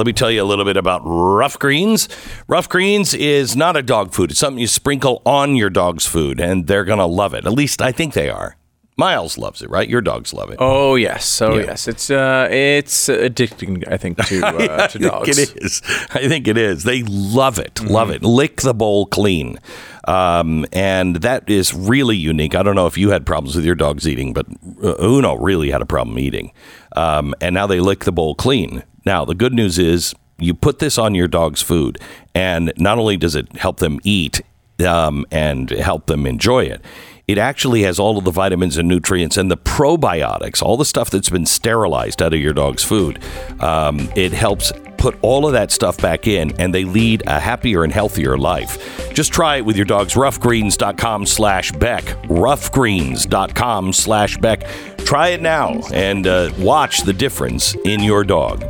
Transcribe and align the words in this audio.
let 0.00 0.06
me 0.06 0.14
tell 0.14 0.30
you 0.30 0.42
a 0.42 0.44
little 0.44 0.64
bit 0.64 0.78
about 0.78 1.02
Ruff 1.04 1.58
Greens. 1.58 2.08
Ruff 2.48 2.70
Greens 2.70 3.12
is 3.12 3.54
not 3.54 3.76
a 3.76 3.82
dog 3.82 4.14
food. 4.14 4.30
It's 4.30 4.40
something 4.40 4.58
you 4.58 4.66
sprinkle 4.66 5.20
on 5.26 5.56
your 5.56 5.68
dog's 5.68 6.06
food, 6.06 6.40
and 6.40 6.66
they're 6.66 6.86
going 6.86 7.00
to 7.00 7.04
love 7.04 7.34
it. 7.34 7.44
At 7.44 7.52
least 7.52 7.82
I 7.82 7.92
think 7.92 8.14
they 8.14 8.30
are. 8.30 8.56
Miles 9.00 9.38
loves 9.38 9.62
it, 9.62 9.70
right? 9.70 9.88
Your 9.88 10.02
dogs 10.02 10.32
love 10.34 10.50
it. 10.50 10.58
Oh 10.60 10.94
yes, 10.94 11.40
oh 11.42 11.56
Yeah. 11.56 11.64
yes. 11.70 11.88
It's 11.88 12.10
uh, 12.10 12.48
it's 12.50 13.08
addicting. 13.08 13.90
I 13.90 13.96
think 13.96 14.18
to 14.26 14.46
uh, 14.72 14.86
to 14.88 14.98
dogs. 14.98 15.36
Think 15.36 15.56
it 15.56 15.64
is. 15.64 15.80
I 16.14 16.28
think 16.28 16.46
it 16.46 16.56
is. 16.58 16.84
They 16.84 17.02
love 17.04 17.58
it. 17.58 17.82
Love 17.82 18.10
it. 18.10 18.22
Lick 18.22 18.60
the 18.60 18.74
bowl 18.74 19.06
clean. 19.06 19.58
Um, 20.06 20.66
and 20.72 21.16
that 21.16 21.48
is 21.48 21.72
really 21.74 22.16
unique. 22.16 22.54
I 22.54 22.62
don't 22.62 22.74
know 22.74 22.86
if 22.86 22.98
you 22.98 23.10
had 23.10 23.24
problems 23.26 23.54
with 23.56 23.64
your 23.64 23.74
dogs 23.74 24.06
eating, 24.08 24.32
but 24.32 24.46
uh, 24.82 24.94
Uno 25.02 25.34
really 25.36 25.70
had 25.70 25.82
a 25.82 25.86
problem 25.86 26.18
eating. 26.18 26.52
Um, 26.96 27.34
and 27.40 27.54
now 27.54 27.66
they 27.66 27.80
lick 27.80 28.04
the 28.04 28.12
bowl 28.12 28.34
clean. 28.34 28.82
Now, 29.06 29.24
the 29.24 29.34
good 29.34 29.52
news 29.54 29.78
is 29.78 30.14
you 30.38 30.52
put 30.54 30.78
this 30.78 30.98
on 30.98 31.14
your 31.14 31.28
dog's 31.28 31.62
food, 31.62 31.98
and 32.34 32.72
not 32.76 32.98
only 32.98 33.16
does 33.16 33.34
it 33.34 33.54
help 33.56 33.76
them 33.78 33.98
eat 34.04 34.40
um, 34.86 35.24
and 35.30 35.70
help 35.70 36.06
them 36.06 36.26
enjoy 36.26 36.64
it, 36.64 36.82
it 37.30 37.38
actually 37.38 37.82
has 37.82 38.00
all 38.00 38.18
of 38.18 38.24
the 38.24 38.32
vitamins 38.32 38.76
and 38.76 38.88
nutrients 38.88 39.36
and 39.36 39.50
the 39.50 39.56
probiotics, 39.56 40.60
all 40.62 40.76
the 40.76 40.84
stuff 40.84 41.10
that's 41.10 41.30
been 41.30 41.46
sterilized 41.46 42.20
out 42.20 42.34
of 42.34 42.40
your 42.40 42.52
dog's 42.52 42.82
food. 42.82 43.22
Um, 43.60 44.10
it 44.16 44.32
helps 44.32 44.72
put 44.98 45.16
all 45.22 45.46
of 45.46 45.52
that 45.52 45.70
stuff 45.70 45.96
back 45.98 46.26
in 46.26 46.52
and 46.60 46.74
they 46.74 46.84
lead 46.84 47.22
a 47.26 47.38
happier 47.38 47.84
and 47.84 47.92
healthier 47.92 48.36
life. 48.36 49.12
Just 49.14 49.32
try 49.32 49.56
it 49.56 49.64
with 49.64 49.76
your 49.76 49.86
dogs. 49.86 50.14
Ruffgreens.com 50.14 51.26
slash 51.26 51.72
Beck. 51.72 52.04
Ruffgreens.com 52.24 53.92
slash 53.92 54.36
Beck. 54.38 54.66
Try 54.98 55.28
it 55.28 55.40
now 55.40 55.80
and 55.92 56.26
uh, 56.26 56.50
watch 56.58 57.02
the 57.02 57.12
difference 57.12 57.76
in 57.84 58.02
your 58.02 58.24
dog. 58.24 58.64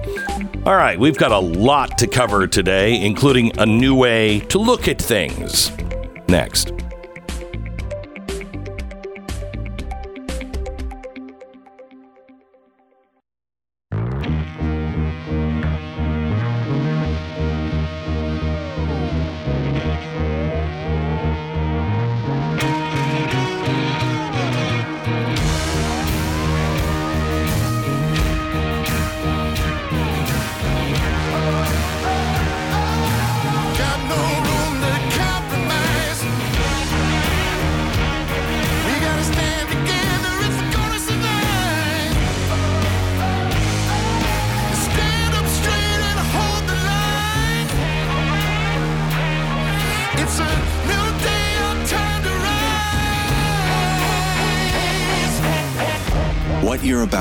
All 0.66 0.77
right, 0.77 1.01
we've 1.01 1.16
got 1.16 1.32
a 1.32 1.38
lot 1.38 1.96
to 1.98 2.06
cover 2.06 2.46
today, 2.46 3.02
including 3.02 3.59
a 3.59 3.65
new 3.65 3.95
way 3.95 4.40
to 4.40 4.59
look 4.59 4.87
at 4.87 5.01
things. 5.01 5.73
Next. 6.29 6.73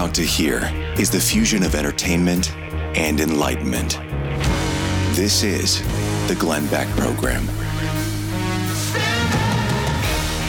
What 0.09 0.15
to 0.15 0.23
hear 0.23 0.71
is 0.97 1.11
the 1.11 1.19
fusion 1.19 1.61
of 1.61 1.75
entertainment 1.75 2.52
and 2.97 3.19
enlightenment. 3.19 3.99
This 5.15 5.43
is 5.43 5.83
the 6.27 6.33
Glenn 6.33 6.65
Beck 6.69 6.88
Program. 6.97 7.45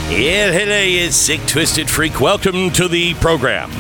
Yeah, 0.09 0.51
hey, 0.51 0.97
is 0.97 1.15
Sick 1.15 1.47
Twisted 1.47 1.91
Freak. 1.91 2.23
Welcome 2.23 2.71
to 2.71 2.89
the 2.89 3.13
program. 3.17 3.71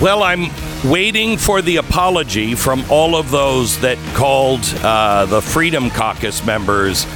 Well, 0.00 0.24
I'm 0.24 0.50
waiting 0.84 1.38
for 1.38 1.62
the 1.62 1.76
apology 1.76 2.56
from 2.56 2.84
all 2.90 3.14
of 3.14 3.30
those 3.30 3.78
that 3.82 3.98
called 4.16 4.64
uh, 4.82 5.26
the 5.26 5.40
Freedom 5.40 5.88
Caucus 5.88 6.44
members 6.44 7.06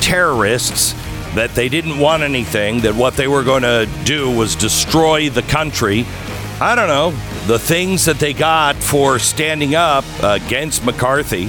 terrorists, 0.00 0.92
that 1.34 1.50
they 1.56 1.68
didn't 1.68 1.98
want 1.98 2.22
anything, 2.22 2.82
that 2.82 2.94
what 2.94 3.16
they 3.16 3.26
were 3.26 3.42
going 3.42 3.62
to 3.62 3.88
do 4.04 4.30
was 4.30 4.54
destroy 4.54 5.28
the 5.28 5.42
country. 5.42 6.06
I 6.62 6.74
don't 6.74 6.88
know, 6.88 7.12
the 7.50 7.58
things 7.58 8.04
that 8.04 8.20
they 8.20 8.32
got 8.32 8.76
for 8.76 9.18
standing 9.18 9.74
up 9.74 10.04
against 10.22 10.84
McCarthy 10.84 11.48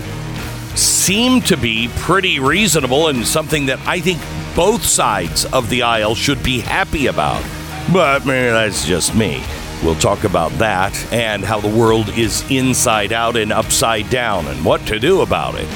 seem 0.74 1.42
to 1.42 1.56
be 1.56 1.92
pretty 1.98 2.40
reasonable 2.40 3.10
and 3.10 3.24
something 3.24 3.68
that 3.68 3.80
I 3.86 4.00
think 4.00 4.20
both 4.56 4.84
sides 4.84 5.46
of 5.54 5.70
the 5.70 5.84
aisle 5.84 6.16
should 6.16 6.42
be 6.42 6.60
happy 6.60 7.06
about. 7.06 7.44
But 7.94 8.26
maybe 8.26 8.50
that's 8.50 8.84
just 8.84 9.14
me. 9.14 9.44
We'll 9.84 9.94
talk 9.94 10.24
about 10.24 10.52
that 10.54 10.92
and 11.14 11.44
how 11.44 11.60
the 11.60 11.70
world 11.70 12.10
is 12.18 12.50
inside 12.50 13.14
out 13.14 13.36
and 13.36 13.54
upside 13.54 14.10
down 14.10 14.48
and 14.48 14.66
what 14.66 14.84
to 14.88 14.98
do 14.98 15.22
about 15.22 15.54
it 15.54 15.68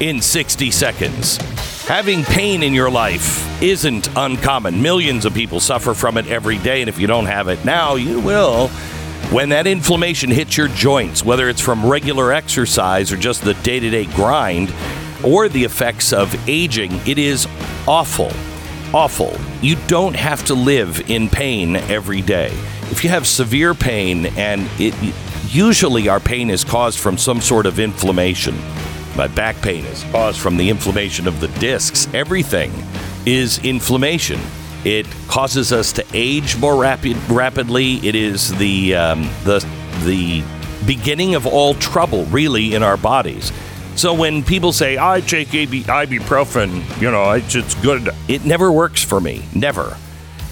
in 0.00 0.20
60 0.20 0.72
seconds. 0.72 1.36
Having 1.86 2.24
pain 2.24 2.64
in 2.64 2.74
your 2.74 2.90
life 2.90 3.62
isn't 3.62 4.08
uncommon. 4.16 4.82
Millions 4.82 5.24
of 5.24 5.34
people 5.34 5.60
suffer 5.60 5.94
from 5.94 6.16
it 6.16 6.26
every 6.26 6.58
day, 6.58 6.82
and 6.82 6.88
if 6.88 6.98
you 6.98 7.06
don't 7.06 7.26
have 7.26 7.46
it 7.46 7.64
now, 7.64 7.94
you 7.94 8.18
will. 8.18 8.72
When 9.30 9.50
that 9.50 9.66
inflammation 9.66 10.30
hits 10.30 10.56
your 10.56 10.68
joints, 10.68 11.22
whether 11.22 11.50
it's 11.50 11.60
from 11.60 11.84
regular 11.84 12.32
exercise 12.32 13.12
or 13.12 13.18
just 13.18 13.44
the 13.44 13.52
day 13.52 13.78
to 13.78 13.90
day 13.90 14.06
grind 14.06 14.72
or 15.22 15.50
the 15.50 15.64
effects 15.64 16.14
of 16.14 16.34
aging, 16.48 16.92
it 17.06 17.18
is 17.18 17.46
awful. 17.86 18.32
Awful. 18.94 19.36
You 19.60 19.76
don't 19.86 20.16
have 20.16 20.46
to 20.46 20.54
live 20.54 21.10
in 21.10 21.28
pain 21.28 21.76
every 21.76 22.22
day. 22.22 22.52
If 22.90 23.04
you 23.04 23.10
have 23.10 23.26
severe 23.26 23.74
pain, 23.74 24.26
and 24.38 24.66
it 24.78 24.94
usually 25.48 26.08
our 26.08 26.20
pain 26.20 26.48
is 26.48 26.64
caused 26.64 26.98
from 26.98 27.18
some 27.18 27.42
sort 27.42 27.66
of 27.66 27.78
inflammation, 27.78 28.56
my 29.14 29.26
back 29.26 29.56
pain 29.56 29.84
is 29.84 30.04
caused 30.04 30.40
from 30.40 30.56
the 30.56 30.70
inflammation 30.70 31.28
of 31.28 31.38
the 31.40 31.48
discs. 31.60 32.08
Everything 32.14 32.72
is 33.26 33.58
inflammation. 33.58 34.40
It 34.88 35.06
causes 35.26 35.70
us 35.70 35.92
to 35.92 36.04
age 36.14 36.56
more 36.56 36.74
rapid, 36.74 37.18
rapidly. 37.28 37.96
It 37.96 38.14
is 38.14 38.56
the 38.56 38.94
um, 38.94 39.24
the 39.44 39.58
the 40.04 40.42
beginning 40.86 41.34
of 41.34 41.46
all 41.46 41.74
trouble, 41.74 42.24
really, 42.24 42.74
in 42.74 42.82
our 42.82 42.96
bodies. 42.96 43.52
So 43.96 44.14
when 44.14 44.42
people 44.42 44.72
say 44.72 44.96
I 44.96 45.20
take 45.20 45.48
ibuprofen, 45.48 47.02
you 47.02 47.10
know, 47.10 47.32
it's, 47.32 47.54
it's 47.54 47.74
good. 47.82 48.08
It 48.28 48.46
never 48.46 48.72
works 48.72 49.04
for 49.04 49.20
me. 49.20 49.44
Never. 49.54 49.94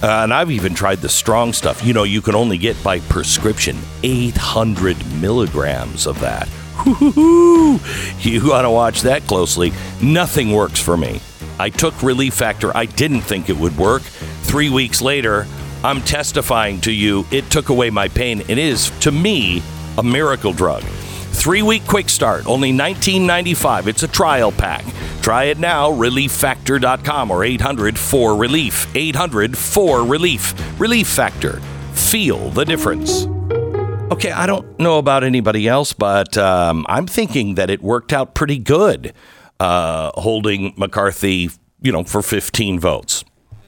Uh, 0.03 0.21
and 0.21 0.31
I've 0.31 0.51
even 0.51 0.75
tried 0.75 0.99
the 0.99 1.09
strong 1.09 1.51
stuff. 1.51 1.83
You 1.83 1.93
know, 1.93 2.03
you 2.03 2.21
can 2.21 2.35
only 2.35 2.59
get 2.59 2.81
by 2.83 2.99
prescription 2.99 3.75
800 4.03 5.03
milligrams 5.19 6.05
of 6.05 6.19
that. 6.19 6.47
Woo-hoo-hoo. 6.85 7.79
You 8.19 8.49
want 8.49 8.65
to 8.65 8.69
watch 8.69 9.01
that 9.01 9.23
closely. 9.23 9.73
Nothing 9.99 10.51
works 10.51 10.79
for 10.79 10.95
me. 10.95 11.21
I 11.59 11.69
took 11.69 12.01
Relief 12.03 12.33
Factor. 12.33 12.75
I 12.75 12.85
didn't 12.85 13.21
think 13.21 13.49
it 13.49 13.57
would 13.57 13.77
work. 13.77 14.01
Three 14.01 14.69
weeks 14.69 15.01
later, 15.01 15.45
I'm 15.83 16.01
testifying 16.01 16.81
to 16.81 16.91
you. 16.91 17.25
It 17.31 17.49
took 17.49 17.69
away 17.69 17.89
my 17.89 18.07
pain. 18.07 18.41
It 18.47 18.57
is, 18.57 18.89
to 19.01 19.11
me, 19.11 19.61
a 19.97 20.03
miracle 20.03 20.53
drug. 20.53 20.83
Three 20.83 21.61
week 21.61 21.85
quick 21.85 22.09
start, 22.09 22.47
only 22.47 22.71
$19.95. 22.71 23.87
It's 23.87 24.03
a 24.03 24.07
trial 24.07 24.51
pack. 24.51 24.83
Try 25.21 25.45
it 25.45 25.59
now, 25.59 25.91
relieffactor.com 25.91 27.31
or 27.31 27.43
800 27.43 27.97
4 27.97 28.35
Relief. 28.35 28.87
800 28.95 29.57
4 29.57 30.03
Relief. 30.03 30.79
Relief 30.79 31.07
Factor. 31.07 31.59
Feel 31.93 32.49
the 32.49 32.65
difference. 32.65 33.27
Okay, 34.11 34.31
I 34.31 34.45
don't 34.45 34.79
know 34.79 34.97
about 34.97 35.23
anybody 35.23 35.67
else, 35.67 35.93
but 35.93 36.37
um, 36.37 36.85
I'm 36.89 37.07
thinking 37.07 37.55
that 37.55 37.69
it 37.69 37.81
worked 37.81 38.13
out 38.13 38.33
pretty 38.33 38.57
good 38.57 39.13
uh, 39.59 40.11
holding 40.15 40.73
McCarthy, 40.77 41.49
you 41.81 41.91
know, 41.91 42.03
for 42.03 42.21
15 42.21 42.79
votes. 42.79 43.23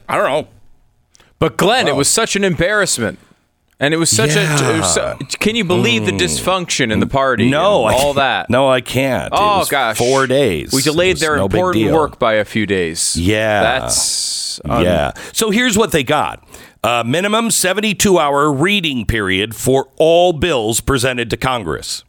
I 0.07 0.17
don't 0.17 0.25
know. 0.29 0.47
But 1.39 1.57
Glenn, 1.57 1.87
it 1.87 1.95
was 1.95 2.09
such 2.09 2.35
an 2.35 2.43
embarrassment. 2.43 3.19
And 3.81 3.93
it 3.93 3.97
was 3.97 4.09
such 4.09 4.35
a. 4.35 4.41
was 4.77 4.93
so- 4.93 5.17
can 5.39 5.55
you 5.55 5.63
believe 5.63 6.05
the 6.05 6.11
dysfunction 6.11 6.91
in 6.91 6.99
the 6.99 7.07
party? 7.07 7.47
Mm. 7.47 7.51
No, 7.51 7.87
and 7.87 7.95
all 7.95 8.13
that. 8.15 8.49
No, 8.49 8.67
I 8.69 8.81
can't. 8.81 9.29
Oh 9.31 9.65
gosh, 9.69 9.97
four 9.97 10.27
days. 10.27 10.73
We 10.73 10.81
delayed 10.81 11.17
their 11.17 11.37
no 11.37 11.45
important 11.45 11.91
work 11.93 12.19
by 12.19 12.33
a 12.33 12.45
few 12.45 12.65
days. 12.65 13.15
Yeah. 13.15 13.61
that's 13.63 14.59
un- 14.65 14.83
yeah. 14.83 15.13
So 15.31 15.49
here's 15.49 15.77
what 15.77 15.93
they 15.93 16.03
got. 16.03 16.45
A 16.83 17.03
minimum 17.05 17.51
72 17.51 18.17
hour 18.19 18.51
reading 18.51 19.05
period 19.05 19.55
for 19.55 19.87
all 19.97 20.33
bills 20.33 20.81
presented 20.81 21.29
to 21.29 21.37
Congress. 21.37 22.03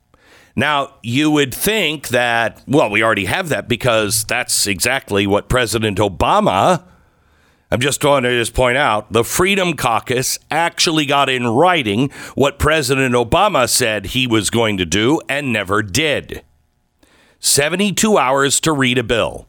Now, 0.57 0.95
you 1.03 1.31
would 1.31 1.55
think 1.55 2.09
that, 2.09 2.63
well, 2.67 2.91
we 2.91 3.03
already 3.03 3.27
have 3.27 3.49
that 3.51 3.69
because 3.69 4.25
that's 4.25 4.67
exactly 4.67 5.27
what 5.27 5.49
President 5.49 5.99
Obama. 5.99 6.85
I'm 7.71 7.81
just 7.81 8.01
going 8.01 8.25
to 8.25 8.31
just 8.31 8.53
point 8.53 8.77
out 8.77 9.13
the 9.13 9.23
Freedom 9.23 9.77
Caucus 9.77 10.39
actually 10.51 11.07
got 11.07 11.29
in 11.29 11.47
writing 11.47 12.11
what 12.35 12.59
President 12.59 13.15
Obama 13.15 13.69
said 13.69 14.07
he 14.07 14.27
was 14.27 14.51
going 14.51 14.77
to 14.79 14.85
do 14.85 15.21
and 15.29 15.53
never 15.53 15.83
did. 15.83 16.43
72 17.39 18.19
hours 18.19 18.61
to 18.61 18.73
read 18.73 18.99
a 18.99 19.05
bill. 19.05 19.47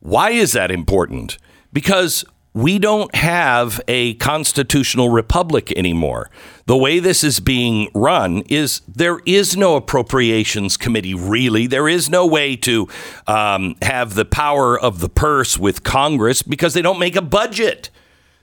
Why 0.00 0.30
is 0.30 0.52
that 0.52 0.70
important? 0.70 1.38
Because 1.72 2.24
we 2.52 2.78
don't 2.78 3.14
have 3.14 3.80
a 3.86 4.14
constitutional 4.14 5.08
republic 5.08 5.72
anymore. 5.76 6.30
The 6.66 6.76
way 6.76 6.98
this 6.98 7.22
is 7.22 7.38
being 7.38 7.88
run 7.94 8.42
is 8.48 8.80
there 8.88 9.20
is 9.24 9.56
no 9.56 9.76
appropriations 9.76 10.76
committee, 10.76 11.14
really. 11.14 11.66
There 11.66 11.88
is 11.88 12.10
no 12.10 12.26
way 12.26 12.56
to 12.56 12.88
um, 13.26 13.76
have 13.82 14.14
the 14.14 14.24
power 14.24 14.78
of 14.78 15.00
the 15.00 15.08
purse 15.08 15.58
with 15.58 15.84
Congress 15.84 16.42
because 16.42 16.74
they 16.74 16.82
don't 16.82 16.98
make 16.98 17.16
a 17.16 17.22
budget. 17.22 17.90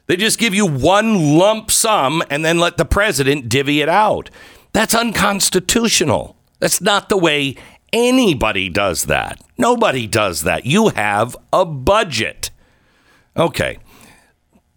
They 0.07 0.15
just 0.15 0.39
give 0.39 0.56
you 0.56 0.65
one 0.65 1.38
lump 1.38 1.69
sum 1.69 2.24
and 2.30 2.45
then 2.45 2.59
let 2.59 2.77
the 2.77 2.86
president 2.86 3.50
divvy 3.50 3.81
it 3.81 3.89
out. 3.89 4.30
That's 4.71 4.95
unconstitutional. 4.95 6.38
That's 6.59 6.80
not 6.80 7.09
the 7.09 7.18
way 7.18 7.56
anybody 7.92 8.69
does 8.69 9.04
that. 9.06 9.42
Nobody 9.57 10.07
does 10.07 10.44
that. 10.44 10.65
You 10.65 10.89
have 10.89 11.36
a 11.51 11.65
budget. 11.65 12.51
Okay. 13.36 13.80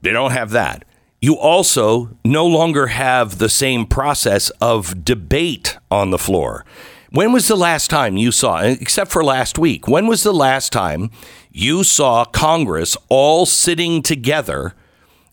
They 0.02 0.12
don't 0.12 0.32
have 0.32 0.50
that. 0.50 0.84
You 1.20 1.36
also 1.36 2.16
no 2.24 2.46
longer 2.46 2.86
have 2.86 3.38
the 3.38 3.50
same 3.50 3.86
process 3.86 4.48
of 4.60 5.04
debate 5.04 5.76
on 5.90 6.10
the 6.10 6.18
floor. 6.18 6.64
When 7.10 7.32
was 7.32 7.48
the 7.48 7.56
last 7.56 7.90
time 7.90 8.16
you 8.16 8.32
saw, 8.32 8.60
except 8.60 9.10
for 9.10 9.22
last 9.22 9.58
week, 9.58 9.86
when 9.86 10.06
was 10.06 10.22
the 10.22 10.32
last 10.32 10.72
time 10.72 11.10
you 11.50 11.84
saw 11.84 12.24
Congress 12.24 12.96
all 13.08 13.44
sitting 13.44 14.00
together 14.00 14.74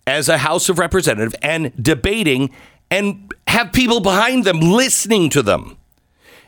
as 0.06 0.28
a 0.28 0.40
House 0.40 0.70
of 0.70 0.80
Representatives 0.80 1.36
and 1.42 1.72
debating 1.82 2.50
and 2.90 3.32
have 3.48 3.72
people 3.72 4.00
behind 4.00 4.44
them 4.44 4.60
listening 4.60 5.30
to 5.30 5.42
them? 5.42 5.78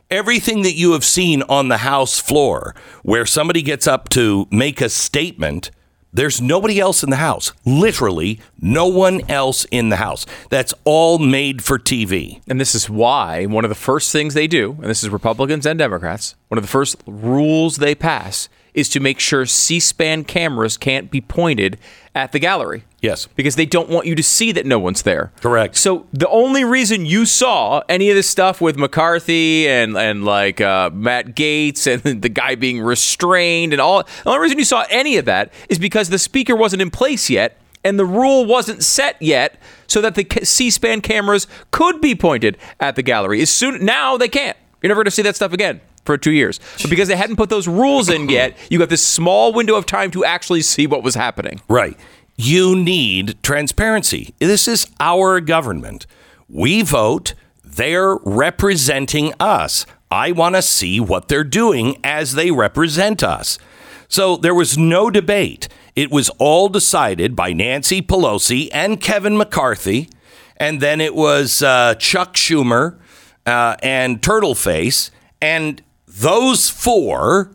Everything 0.10 0.63
that 0.63 0.75
you 0.75 0.94
have 0.94 1.06
seen 1.06 1.44
on 1.44 1.68
the 1.68 1.77
House 1.77 2.19
floor 2.19 2.75
where 3.04 3.27
somebody 3.27 3.62
gets 3.62 3.86
up 3.86 4.10
to 4.10 4.48
make 4.50 4.81
a 4.81 4.89
statement 4.89 5.69
there's 6.11 6.41
nobody 6.41 6.79
else 6.79 7.03
in 7.03 7.09
the 7.09 7.17
house. 7.17 7.51
Literally, 7.65 8.39
no 8.59 8.88
one 8.88 9.21
else 9.29 9.65
in 9.65 9.89
the 9.89 9.97
house. 9.97 10.25
That's 10.50 10.73
all 10.83 11.19
made 11.19 11.63
for 11.63 11.77
TV. 11.77 12.41
And 12.47 12.59
this 12.59 12.73
is 12.73 12.89
why 12.89 13.45
one 13.45 13.63
of 13.63 13.69
the 13.69 13.75
first 13.75 14.11
things 14.11 14.33
they 14.33 14.47
do, 14.47 14.71
and 14.81 14.85
this 14.85 15.03
is 15.03 15.09
Republicans 15.09 15.65
and 15.65 15.77
Democrats, 15.77 16.35
one 16.47 16.57
of 16.57 16.63
the 16.63 16.69
first 16.69 16.95
rules 17.06 17.77
they 17.77 17.94
pass 17.94 18.50
is 18.79 18.89
to 18.89 18.99
make 18.99 19.19
sure 19.19 19.45
C 19.45 19.79
SPAN 19.79 20.23
cameras 20.23 20.77
can't 20.77 21.11
be 21.11 21.21
pointed 21.21 21.77
at 22.15 22.31
the 22.31 22.39
gallery. 22.39 22.83
Yes. 23.01 23.27
Because 23.27 23.55
they 23.55 23.65
don't 23.65 23.89
want 23.89 24.07
you 24.07 24.15
to 24.15 24.23
see 24.23 24.51
that 24.51 24.65
no 24.65 24.77
one's 24.77 25.03
there. 25.03 25.31
Correct. 25.41 25.77
So 25.77 26.05
the 26.11 26.27
only 26.27 26.63
reason 26.63 27.05
you 27.05 27.25
saw 27.25 27.81
any 27.87 28.09
of 28.09 28.15
this 28.15 28.29
stuff 28.29 28.59
with 28.59 28.77
McCarthy 28.77 29.67
and 29.67 29.97
and 29.97 30.25
like 30.25 30.59
uh, 30.59 30.89
Matt 30.91 31.35
Gaetz 31.35 31.87
and 31.87 32.21
the 32.21 32.29
guy 32.29 32.55
being 32.55 32.81
restrained 32.81 33.73
and 33.73 33.81
all, 33.81 34.03
the 34.03 34.29
only 34.29 34.39
reason 34.39 34.57
you 34.57 34.65
saw 34.65 34.85
any 34.89 35.17
of 35.17 35.25
that 35.25 35.53
is 35.69 35.79
because 35.79 36.09
the 36.09 36.19
speaker 36.19 36.55
wasn't 36.55 36.81
in 36.81 36.91
place 36.91 37.29
yet 37.29 37.57
and 37.83 37.97
the 37.97 38.05
rule 38.05 38.45
wasn't 38.45 38.83
set 38.83 39.21
yet 39.21 39.55
so 39.87 40.01
that 40.01 40.15
the 40.15 40.27
C-SPAN 40.43 41.01
cameras 41.01 41.47
could 41.71 42.01
be 42.01 42.13
pointed 42.13 42.57
at 42.79 42.95
the 42.95 43.01
gallery. 43.01 43.41
As 43.41 43.49
soon 43.49 43.85
now 43.85 44.17
they 44.17 44.27
can't. 44.27 44.57
You're 44.81 44.89
never 44.89 44.99
going 44.99 45.05
to 45.05 45.11
see 45.11 45.21
that 45.23 45.35
stuff 45.35 45.53
again 45.53 45.81
for 46.06 46.18
two 46.18 46.31
years. 46.31 46.60
But 46.81 46.90
because 46.90 47.07
they 47.07 47.16
hadn't 47.16 47.36
put 47.36 47.50
those 47.50 47.68
rules 47.68 48.10
in 48.10 48.30
yet, 48.30 48.57
you 48.69 48.80
got 48.80 48.90
this 48.90 49.06
small 49.06 49.54
window 49.54 49.75
of 49.75 49.86
time 49.86 50.12
to 50.12 50.25
actually 50.25 50.62
see 50.62 50.88
what 50.88 51.04
was 51.04 51.16
happening. 51.16 51.62
Right. 51.68 51.98
You 52.36 52.75
need 52.75 53.42
transparency. 53.44 54.34
This 54.40 54.68
is 54.68 54.88
our 55.00 55.42
government. 55.42 56.07
We 56.48 56.81
vote, 56.81 57.34
they're 57.63 58.16
representing 58.24 59.34
us. 59.40 59.86
I 60.10 60.31
want 60.31 60.56
to 60.56 60.62
see 60.62 61.00
what 61.00 61.28
they're 61.28 61.44
doing 61.44 61.98
as 62.04 62.34
they 62.34 62.50
represent 62.50 63.24
us. 63.24 63.60
So 64.07 64.38
there 64.38 64.56
was 64.56 64.78
no 64.78 65.12
debate. 65.12 65.68
It 65.96 66.10
was 66.10 66.30
all 66.40 66.69
decided 66.69 67.36
by 67.36 67.54
Nancy 67.54 68.01
Pelosi 68.01 68.69
and 68.74 69.00
Kevin 69.00 69.38
McCarthy. 69.38 70.10
And 70.57 70.81
then 70.81 71.00
it 71.00 71.13
was 71.13 71.62
uh, 71.62 71.96
Chuck 71.96 72.34
Schumer 72.34 72.98
uh, 73.46 73.75
and 73.84 74.22
Turtleface. 74.22 75.12
And 75.42 75.81
those 76.19 76.69
four 76.69 77.51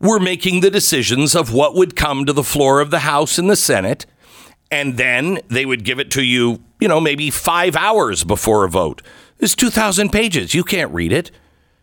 were 0.00 0.20
making 0.20 0.60
the 0.60 0.70
decisions 0.70 1.34
of 1.34 1.52
what 1.52 1.74
would 1.74 1.96
come 1.96 2.24
to 2.24 2.32
the 2.32 2.42
floor 2.42 2.80
of 2.80 2.90
the 2.90 3.00
House 3.00 3.38
and 3.38 3.48
the 3.48 3.56
Senate. 3.56 4.06
And 4.70 4.96
then 4.96 5.40
they 5.48 5.66
would 5.66 5.84
give 5.84 6.00
it 6.00 6.10
to 6.12 6.22
you, 6.22 6.62
you 6.80 6.88
know, 6.88 7.00
maybe 7.00 7.30
five 7.30 7.76
hours 7.76 8.24
before 8.24 8.64
a 8.64 8.68
vote. 8.68 9.02
It's 9.38 9.54
2,000 9.54 10.10
pages. 10.10 10.54
You 10.54 10.64
can't 10.64 10.92
read 10.92 11.12
it. 11.12 11.30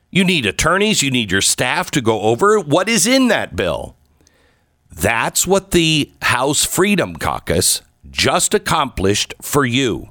You 0.10 0.24
need 0.24 0.46
attorneys, 0.46 1.02
you 1.02 1.10
need 1.10 1.32
your 1.32 1.42
staff 1.42 1.90
to 1.92 2.02
go 2.02 2.22
over 2.22 2.60
what 2.60 2.88
is 2.88 3.08
in 3.08 3.30
that 3.30 3.56
bill. 3.56 3.96
That's 4.92 5.48
what 5.48 5.72
the 5.72 6.12
House 6.22 6.64
Freedom 6.64 7.16
Caucus 7.16 7.82
just 8.12 8.54
accomplished 8.54 9.34
for 9.42 9.66
you. 9.66 10.08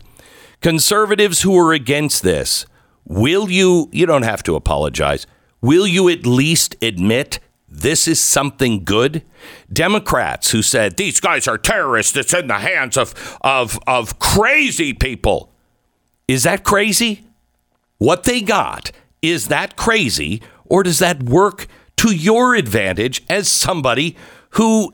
Conservatives 0.61 1.43
who 1.43 1.57
are 1.57 1.73
against 1.73 2.25
this, 2.25 2.67
will 3.05 3.49
you, 3.49 3.89
you 3.93 4.07
don't 4.07 4.23
have 4.23 4.43
to 4.45 4.57
apologize, 4.57 5.25
will 5.63 5.87
you 5.87 6.09
at 6.11 6.27
least 6.27 6.77
admit 6.83 7.39
this 7.67 8.07
is 8.07 8.21
something 8.21 8.85
good? 8.85 9.23
Democrats 9.73 10.51
who 10.51 10.61
said 10.61 10.97
these 10.97 11.21
guys 11.21 11.49
are 11.49 11.57
terrorists, 11.57 12.17
it's 12.17 12.35
in 12.35 12.49
the 12.49 12.59
hands 12.59 12.99
of, 12.99 13.39
of, 13.41 13.79
of 13.87 14.19
crazy 14.19 14.93
people. 14.93 15.51
Is 16.29 16.43
that 16.43 16.65
crazy? 16.65 17.25
What 17.99 18.25
they 18.25 18.43
got, 18.43 18.91
is 19.23 19.49
that 19.49 19.77
crazy 19.77 20.43
or 20.65 20.83
does 20.83 20.99
that 20.99 21.23
work 21.23 21.67
to 21.99 22.15
your 22.15 22.55
advantage 22.55 23.23
as 23.29 23.49
somebody 23.49 24.17
who 24.51 24.93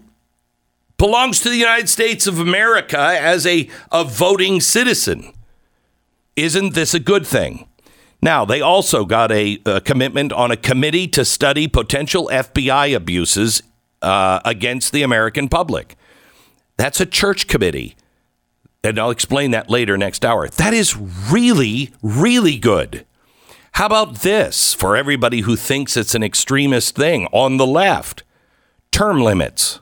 belongs 0.97 1.41
to 1.41 1.49
the 1.49 1.57
United 1.57 1.89
States 1.89 2.27
of 2.27 2.39
America 2.39 2.99
as 2.99 3.47
a, 3.47 3.69
a 3.91 4.05
voting 4.05 4.61
citizen? 4.61 5.33
Isn't 6.37 6.75
this 6.75 6.95
a 6.95 7.01
good 7.01 7.27
thing? 7.27 7.68
Now, 8.21 8.45
they 8.45 8.61
also 8.61 9.05
got 9.05 9.31
a, 9.31 9.59
a 9.65 9.81
commitment 9.81 10.33
on 10.33 10.51
a 10.51 10.57
committee 10.57 11.07
to 11.09 11.25
study 11.25 11.69
potential 11.69 12.29
FBI 12.33 12.95
abuses 12.95 13.63
uh, 14.03 14.41
against 14.45 14.93
the 14.93 15.03
American 15.03 15.49
public. 15.49 15.97
That's 16.77 17.01
a 17.01 17.07
church 17.07 17.47
committee. 17.47 17.97
And 18.83 18.99
I'll 18.99 19.11
explain 19.11 19.51
that 19.53 19.71
later 19.71 19.97
next 19.97 20.25
hour. 20.25 20.49
That 20.49 20.73
is 20.73 20.97
really, 20.97 21.93
really 22.03 22.59
good. 22.59 23.05
How 23.73 23.87
about 23.87 24.17
this 24.17 24.75
for 24.75 24.97
everybody 24.97 25.41
who 25.41 25.55
thinks 25.55 25.97
it's 25.97 26.15
an 26.15 26.23
extremist 26.23 26.97
thing 26.97 27.27
on 27.33 27.57
the 27.57 27.67
left? 27.67 28.25
Term 28.91 29.21
limits. 29.21 29.81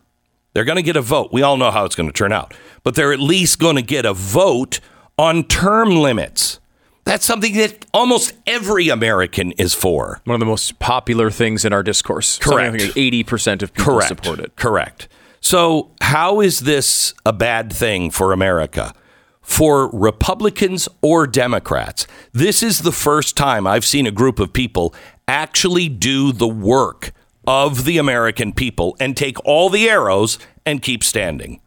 They're 0.53 0.65
going 0.65 0.77
to 0.77 0.83
get 0.83 0.97
a 0.97 1.03
vote. 1.03 1.33
We 1.33 1.43
all 1.43 1.57
know 1.57 1.71
how 1.71 1.85
it's 1.85 1.95
going 1.95 2.09
to 2.09 2.13
turn 2.13 2.33
out, 2.33 2.55
but 2.83 2.95
they're 2.95 3.13
at 3.13 3.21
least 3.21 3.59
going 3.59 3.77
to 3.77 3.83
get 3.83 4.05
a 4.05 4.15
vote 4.15 4.81
on 5.19 5.45
term 5.45 5.97
limits. 5.97 6.61
That's 7.07 7.25
something 7.25 7.55
that 7.55 7.87
almost 7.95 8.35
every 8.49 8.89
American 8.89 9.53
is 9.53 9.75
for. 9.75 10.21
One 10.25 10.35
of 10.35 10.41
the 10.41 10.47
most 10.47 10.81
popular 10.81 11.31
things 11.31 11.65
in 11.65 11.73
our 11.73 11.85
discourse. 11.85 12.37
Correct. 12.39 12.97
Eighty 12.97 13.23
percent 13.23 13.63
of 13.63 13.73
people 13.73 13.95
Correct. 13.95 14.09
support 14.09 14.41
it. 14.41 14.57
Correct. 14.57 15.09
So, 15.41 15.93
how 16.01 16.41
is 16.41 16.61
this 16.61 17.15
a 17.25 17.33
bad 17.33 17.73
thing 17.73 18.11
for 18.11 18.33
America? 18.33 18.93
For 19.41 19.89
Republicans 19.93 20.89
or 21.01 21.29
Democrats, 21.29 22.09
this 22.33 22.65
is 22.65 22.81
the 22.81 22.91
first 22.91 23.37
time 23.37 23.65
I've 23.65 23.85
seen 23.85 24.09
a 24.09 24.11
group 24.11 24.41
of 24.41 24.53
people 24.53 24.93
actually 25.29 25.89
do 25.89 26.33
the 26.33 26.49
work 26.49 27.13
of 27.47 27.85
the 27.85 27.99
American 27.99 28.53
people 28.53 28.97
and 28.99 29.17
take 29.17 29.37
all 29.45 29.71
the 29.71 29.89
arrows 29.89 30.41
and 30.67 30.83
keep 30.83 31.05
standing. 31.05 31.61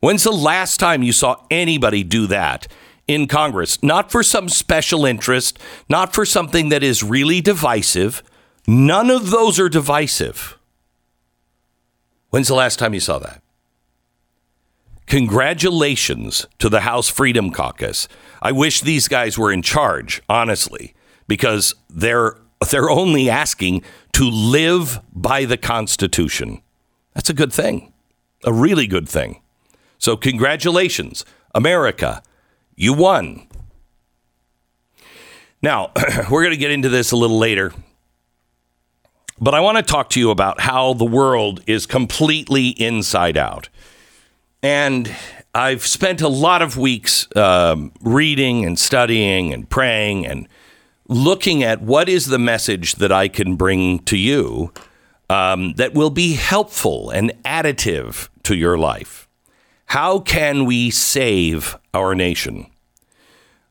When's 0.00 0.24
the 0.24 0.32
last 0.32 0.80
time 0.80 1.04
you 1.04 1.12
saw 1.12 1.36
anybody 1.48 2.02
do 2.02 2.26
that 2.26 2.66
in 3.06 3.26
Congress? 3.26 3.82
Not 3.82 4.10
for 4.10 4.22
some 4.22 4.48
special 4.48 5.04
interest, 5.04 5.58
not 5.88 6.14
for 6.14 6.24
something 6.24 6.68
that 6.70 6.82
is 6.82 7.02
really 7.02 7.40
divisive. 7.40 8.22
None 8.66 9.10
of 9.10 9.30
those 9.30 9.58
are 9.58 9.68
divisive. 9.68 10.58
When's 12.30 12.48
the 12.48 12.54
last 12.54 12.78
time 12.78 12.94
you 12.94 13.00
saw 13.00 13.18
that? 13.18 13.42
Congratulations 15.06 16.46
to 16.58 16.68
the 16.68 16.80
House 16.80 17.08
Freedom 17.08 17.50
Caucus. 17.50 18.08
I 18.40 18.52
wish 18.52 18.80
these 18.80 19.08
guys 19.08 19.36
were 19.36 19.52
in 19.52 19.60
charge, 19.60 20.22
honestly, 20.28 20.94
because 21.28 21.74
they're 21.90 22.36
they're 22.70 22.90
only 22.90 23.28
asking 23.28 23.82
to 24.12 24.24
live 24.24 25.00
by 25.12 25.44
the 25.44 25.56
Constitution. 25.56 26.62
That's 27.14 27.28
a 27.28 27.34
good 27.34 27.52
thing. 27.52 27.92
A 28.44 28.52
really 28.52 28.86
good 28.86 29.08
thing. 29.08 29.42
So 29.98 30.16
congratulations, 30.16 31.24
America. 31.54 32.22
You 32.74 32.94
won. 32.94 33.46
Now, 35.62 35.92
we're 36.30 36.42
going 36.42 36.54
to 36.54 36.56
get 36.56 36.70
into 36.70 36.88
this 36.88 37.12
a 37.12 37.16
little 37.16 37.38
later. 37.38 37.72
But 39.40 39.54
I 39.54 39.60
want 39.60 39.78
to 39.78 39.82
talk 39.82 40.10
to 40.10 40.20
you 40.20 40.30
about 40.30 40.60
how 40.60 40.94
the 40.94 41.04
world 41.04 41.62
is 41.66 41.86
completely 41.86 42.68
inside 42.68 43.36
out. 43.36 43.68
And 44.62 45.12
I've 45.54 45.84
spent 45.84 46.20
a 46.20 46.28
lot 46.28 46.62
of 46.62 46.78
weeks 46.78 47.26
um, 47.36 47.92
reading 48.00 48.64
and 48.64 48.78
studying 48.78 49.52
and 49.52 49.68
praying 49.68 50.26
and 50.26 50.48
looking 51.08 51.62
at 51.62 51.82
what 51.82 52.08
is 52.08 52.26
the 52.26 52.38
message 52.38 52.94
that 52.94 53.10
I 53.10 53.28
can 53.28 53.56
bring 53.56 53.98
to 54.04 54.16
you 54.16 54.72
um, 55.28 55.72
that 55.74 55.94
will 55.94 56.10
be 56.10 56.34
helpful 56.34 57.10
and 57.10 57.32
additive 57.44 58.28
to 58.44 58.54
your 58.54 58.78
life. 58.78 59.21
How 59.92 60.20
can 60.20 60.64
we 60.64 60.88
save 60.88 61.76
our 61.92 62.14
nation? 62.14 62.66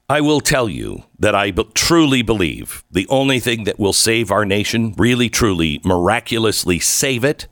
I 0.07 0.21
will 0.21 0.39
tell 0.39 0.69
you 0.69 1.05
that 1.17 1.33
I 1.33 1.49
be- 1.49 1.63
truly 1.73 2.21
believe 2.21 2.83
the 2.91 3.07
only 3.09 3.39
thing 3.39 3.63
that 3.63 3.79
will 3.79 3.91
save 3.91 4.29
our 4.29 4.45
nation, 4.45 4.93
really, 4.99 5.29
truly, 5.29 5.81
miraculously 5.83 6.77
save 6.77 7.23
it, 7.23 7.47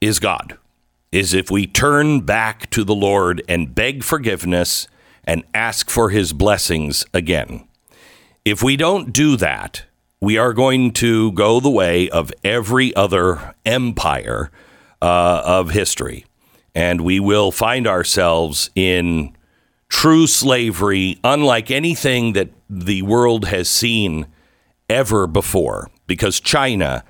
is 0.00 0.18
God. 0.18 0.56
Is 1.12 1.34
if 1.34 1.50
we 1.50 1.66
turn 1.66 2.20
back 2.20 2.70
to 2.70 2.82
the 2.82 2.94
Lord 2.94 3.42
and 3.46 3.74
beg 3.74 4.04
forgiveness 4.04 4.88
and 5.24 5.44
ask 5.52 5.90
for 5.90 6.08
his 6.08 6.32
blessings 6.32 7.04
again. 7.12 7.68
If 8.42 8.62
we 8.62 8.74
don't 8.74 9.12
do 9.12 9.36
that, 9.36 9.84
we 10.18 10.38
are 10.38 10.54
going 10.54 10.92
to 10.92 11.30
go 11.32 11.60
the 11.60 11.68
way 11.68 12.08
of 12.08 12.32
every 12.42 12.96
other 12.96 13.54
empire 13.66 14.50
uh, 15.02 15.42
of 15.44 15.72
history. 15.72 16.24
And 16.74 17.00
we 17.02 17.20
will 17.20 17.50
find 17.50 17.86
ourselves 17.86 18.70
in 18.74 19.36
true 19.88 20.26
slavery, 20.26 21.18
unlike 21.24 21.70
anything 21.70 22.32
that 22.34 22.50
the 22.68 23.02
world 23.02 23.46
has 23.46 23.68
seen 23.68 24.26
ever 24.88 25.26
before, 25.26 25.90
because 26.06 26.40
China 26.40 27.04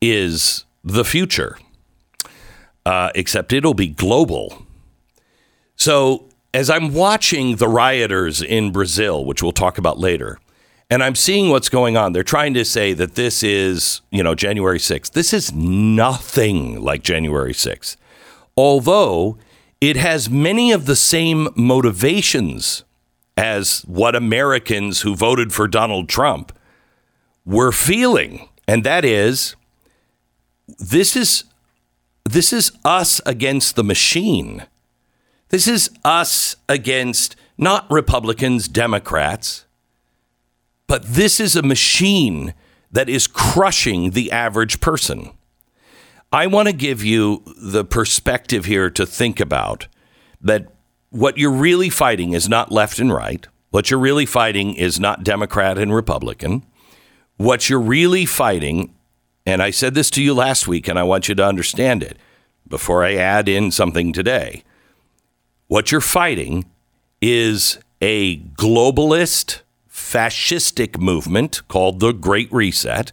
is 0.00 0.64
the 0.84 1.04
future, 1.04 1.58
uh, 2.86 3.10
except 3.14 3.52
it'll 3.52 3.74
be 3.74 3.88
global. 3.88 4.66
So, 5.76 6.28
as 6.54 6.70
I'm 6.70 6.94
watching 6.94 7.56
the 7.56 7.68
rioters 7.68 8.42
in 8.42 8.72
Brazil, 8.72 9.24
which 9.24 9.42
we'll 9.42 9.52
talk 9.52 9.78
about 9.78 9.98
later, 9.98 10.38
and 10.90 11.02
I'm 11.02 11.14
seeing 11.14 11.50
what's 11.50 11.68
going 11.68 11.96
on, 11.96 12.12
they're 12.12 12.22
trying 12.22 12.54
to 12.54 12.64
say 12.64 12.94
that 12.94 13.14
this 13.14 13.42
is, 13.42 14.00
you 14.10 14.22
know, 14.22 14.34
January 14.34 14.78
6th. 14.78 15.12
This 15.12 15.34
is 15.34 15.52
nothing 15.52 16.80
like 16.80 17.02
January 17.02 17.52
6th, 17.52 17.96
although 18.58 19.38
it 19.80 19.96
has 19.96 20.28
many 20.28 20.72
of 20.72 20.86
the 20.86 20.96
same 20.96 21.48
motivations 21.54 22.82
as 23.36 23.82
what 23.82 24.16
Americans 24.16 25.02
who 25.02 25.14
voted 25.14 25.52
for 25.52 25.68
Donald 25.68 26.08
Trump 26.08 26.50
were 27.46 27.70
feeling. 27.70 28.48
And 28.66 28.82
that 28.82 29.04
is 29.04 29.54
this 30.66 31.14
is 31.14 31.44
this 32.28 32.52
is 32.52 32.72
us 32.84 33.20
against 33.24 33.76
the 33.76 33.84
machine. 33.84 34.66
This 35.50 35.68
is 35.68 35.88
us 36.04 36.56
against 36.68 37.36
not 37.56 37.88
Republicans, 37.88 38.66
Democrats, 38.66 39.66
but 40.88 41.04
this 41.04 41.38
is 41.38 41.54
a 41.54 41.62
machine 41.62 42.54
that 42.90 43.08
is 43.08 43.28
crushing 43.28 44.10
the 44.10 44.32
average 44.32 44.80
person. 44.80 45.30
I 46.32 46.46
want 46.46 46.68
to 46.68 46.74
give 46.74 47.02
you 47.02 47.42
the 47.56 47.84
perspective 47.84 48.66
here 48.66 48.90
to 48.90 49.06
think 49.06 49.40
about 49.40 49.88
that 50.42 50.68
what 51.10 51.38
you're 51.38 51.50
really 51.50 51.88
fighting 51.88 52.32
is 52.32 52.48
not 52.48 52.70
left 52.70 52.98
and 52.98 53.12
right. 53.12 53.46
What 53.70 53.90
you're 53.90 54.00
really 54.00 54.26
fighting 54.26 54.74
is 54.74 55.00
not 55.00 55.24
Democrat 55.24 55.78
and 55.78 55.94
Republican. 55.94 56.66
What 57.38 57.70
you're 57.70 57.80
really 57.80 58.26
fighting, 58.26 58.94
and 59.46 59.62
I 59.62 59.70
said 59.70 59.94
this 59.94 60.10
to 60.10 60.22
you 60.22 60.34
last 60.34 60.68
week, 60.68 60.86
and 60.86 60.98
I 60.98 61.02
want 61.02 61.28
you 61.28 61.34
to 61.34 61.44
understand 61.44 62.02
it 62.02 62.18
before 62.66 63.02
I 63.02 63.14
add 63.14 63.48
in 63.48 63.70
something 63.70 64.12
today. 64.12 64.64
What 65.68 65.90
you're 65.90 66.00
fighting 66.02 66.66
is 67.22 67.78
a 68.02 68.38
globalist, 68.38 69.62
fascistic 69.90 70.98
movement 71.00 71.66
called 71.68 72.00
the 72.00 72.12
Great 72.12 72.52
Reset, 72.52 73.12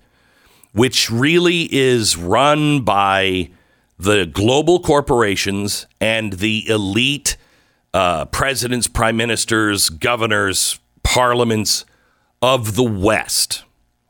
which 0.75 1.09
really 1.09 1.73
is 1.73 2.17
run 2.17 2.81
by 2.81 3.49
the 3.97 4.25
global 4.25 4.81
corporations 4.81 5.87
and 6.01 6.33
the 6.33 6.67
elite 6.67 7.37
uh, 7.93 8.25
presidents, 8.25 8.85
prime 8.85 9.15
ministers, 9.15 9.87
governors, 9.89 10.77
parliaments 11.01 11.85
of 12.41 12.75
the 12.75 12.83
West. 12.83 13.63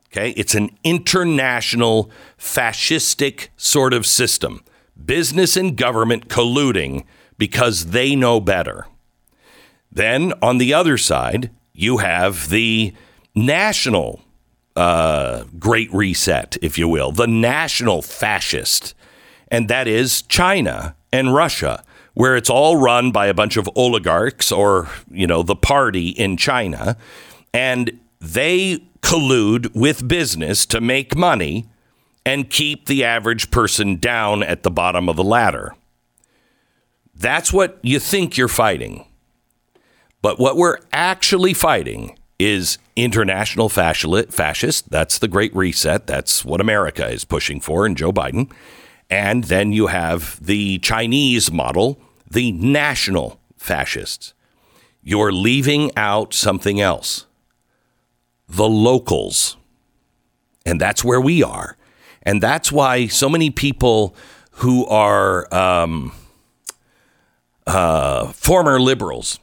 Okay, 0.08 0.30
it's 0.30 0.56
an 0.56 0.76
international 0.82 2.10
fascistic 2.36 3.48
sort 3.56 3.94
of 3.94 4.04
system. 4.04 4.64
Business 5.02 5.56
and 5.56 5.76
government 5.76 6.26
colluding 6.26 7.04
because 7.38 7.86
they 7.86 8.16
know 8.16 8.40
better. 8.40 8.88
Then 9.92 10.32
on 10.42 10.58
the 10.58 10.74
other 10.74 10.98
side, 10.98 11.50
you 11.72 11.98
have 11.98 12.48
the 12.48 12.92
national 13.36 14.20
uh, 14.76 15.44
great 15.58 15.92
reset, 15.92 16.56
if 16.62 16.78
you 16.78 16.88
will, 16.88 17.12
the 17.12 17.26
national 17.26 18.02
fascist, 18.02 18.94
and 19.48 19.68
that 19.68 19.88
is 19.88 20.22
China 20.22 20.94
and 21.12 21.34
Russia, 21.34 21.82
where 22.14 22.36
it's 22.36 22.50
all 22.50 22.76
run 22.76 23.10
by 23.10 23.26
a 23.26 23.34
bunch 23.34 23.56
of 23.56 23.68
oligarchs 23.74 24.52
or, 24.52 24.88
you 25.10 25.26
know, 25.26 25.42
the 25.42 25.56
party 25.56 26.08
in 26.08 26.36
China, 26.36 26.96
and 27.52 27.98
they 28.20 28.78
collude 29.00 29.74
with 29.74 30.08
business 30.08 30.66
to 30.66 30.80
make 30.80 31.16
money 31.16 31.68
and 32.24 32.50
keep 32.50 32.86
the 32.86 33.04
average 33.04 33.50
person 33.50 33.96
down 33.96 34.42
at 34.42 34.62
the 34.62 34.70
bottom 34.70 35.08
of 35.08 35.16
the 35.16 35.24
ladder. 35.24 35.74
That's 37.14 37.52
what 37.52 37.78
you 37.82 37.98
think 37.98 38.36
you're 38.36 38.48
fighting. 38.48 39.06
But 40.22 40.40
what 40.40 40.56
we're 40.56 40.78
actually 40.92 41.54
fighting 41.54 42.18
is 42.38 42.78
international 42.96 43.68
fascist. 43.68 44.90
That's 44.90 45.18
the 45.18 45.28
Great 45.28 45.54
Reset. 45.54 46.06
That's 46.06 46.44
what 46.44 46.60
America 46.60 47.08
is 47.08 47.24
pushing 47.24 47.60
for, 47.60 47.86
and 47.86 47.96
Joe 47.96 48.12
Biden. 48.12 48.50
And 49.08 49.44
then 49.44 49.72
you 49.72 49.86
have 49.86 50.44
the 50.44 50.78
Chinese 50.80 51.52
model, 51.52 52.00
the 52.30 52.52
national 52.52 53.40
fascists. 53.56 54.34
You're 55.02 55.32
leaving 55.32 55.96
out 55.96 56.34
something 56.34 56.80
else 56.80 57.26
the 58.48 58.68
locals. 58.68 59.56
And 60.64 60.80
that's 60.80 61.04
where 61.04 61.20
we 61.20 61.42
are. 61.42 61.76
And 62.22 62.42
that's 62.42 62.72
why 62.72 63.06
so 63.06 63.28
many 63.28 63.50
people 63.50 64.14
who 64.52 64.86
are 64.86 65.52
um, 65.54 66.12
uh, 67.66 68.26
former 68.28 68.80
liberals, 68.80 69.38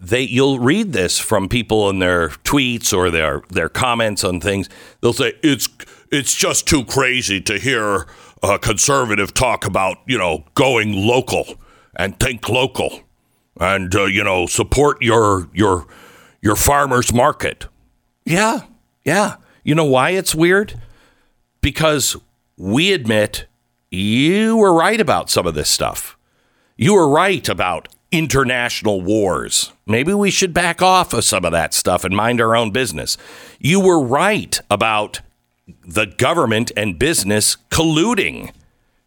they 0.00 0.22
you'll 0.22 0.58
read 0.58 0.92
this 0.92 1.18
from 1.18 1.48
people 1.48 1.90
in 1.90 1.98
their 1.98 2.30
tweets 2.30 2.96
or 2.96 3.10
their 3.10 3.42
their 3.50 3.68
comments 3.68 4.24
on 4.24 4.40
things. 4.40 4.68
They'll 5.00 5.12
say 5.12 5.34
it's 5.42 5.68
it's 6.10 6.34
just 6.34 6.66
too 6.66 6.84
crazy 6.84 7.40
to 7.42 7.58
hear 7.58 8.06
a 8.42 8.58
conservative 8.58 9.34
talk 9.34 9.66
about 9.66 9.98
you 10.06 10.16
know 10.16 10.44
going 10.54 10.92
local 10.92 11.60
and 11.94 12.18
think 12.18 12.48
local 12.48 13.00
and 13.60 13.94
uh, 13.94 14.04
you 14.04 14.24
know 14.24 14.46
support 14.46 15.02
your 15.02 15.48
your 15.52 15.86
your 16.40 16.56
farmers 16.56 17.12
market. 17.12 17.66
Yeah, 18.24 18.60
yeah. 19.04 19.36
You 19.62 19.74
know 19.74 19.84
why 19.84 20.10
it's 20.10 20.34
weird? 20.34 20.80
Because 21.60 22.16
we 22.56 22.92
admit 22.92 23.46
you 23.90 24.56
were 24.56 24.72
right 24.72 25.00
about 25.00 25.28
some 25.28 25.46
of 25.46 25.54
this 25.54 25.68
stuff. 25.68 26.16
You 26.78 26.94
were 26.94 27.08
right 27.08 27.46
about 27.46 27.88
international 28.12 29.00
wars. 29.00 29.72
Maybe 29.86 30.12
we 30.14 30.30
should 30.30 30.52
back 30.52 30.82
off 30.82 31.12
of 31.12 31.24
some 31.24 31.44
of 31.44 31.52
that 31.52 31.74
stuff 31.74 32.04
and 32.04 32.14
mind 32.14 32.40
our 32.40 32.56
own 32.56 32.70
business. 32.70 33.16
You 33.58 33.80
were 33.80 34.02
right 34.02 34.58
about 34.70 35.20
the 35.86 36.06
government 36.06 36.72
and 36.76 36.98
business 36.98 37.56
colluding. 37.70 38.52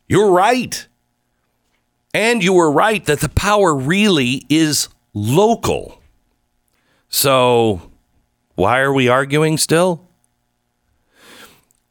You're 0.07 0.31
right. 0.31 0.87
And 2.13 2.43
you 2.43 2.53
were 2.53 2.71
right 2.71 3.03
that 3.05 3.19
the 3.19 3.29
power 3.29 3.73
really 3.75 4.45
is 4.49 4.87
local. 5.13 5.99
So, 7.09 7.91
why 8.55 8.79
are 8.79 8.93
we 8.93 9.07
arguing 9.07 9.57
still? 9.57 10.07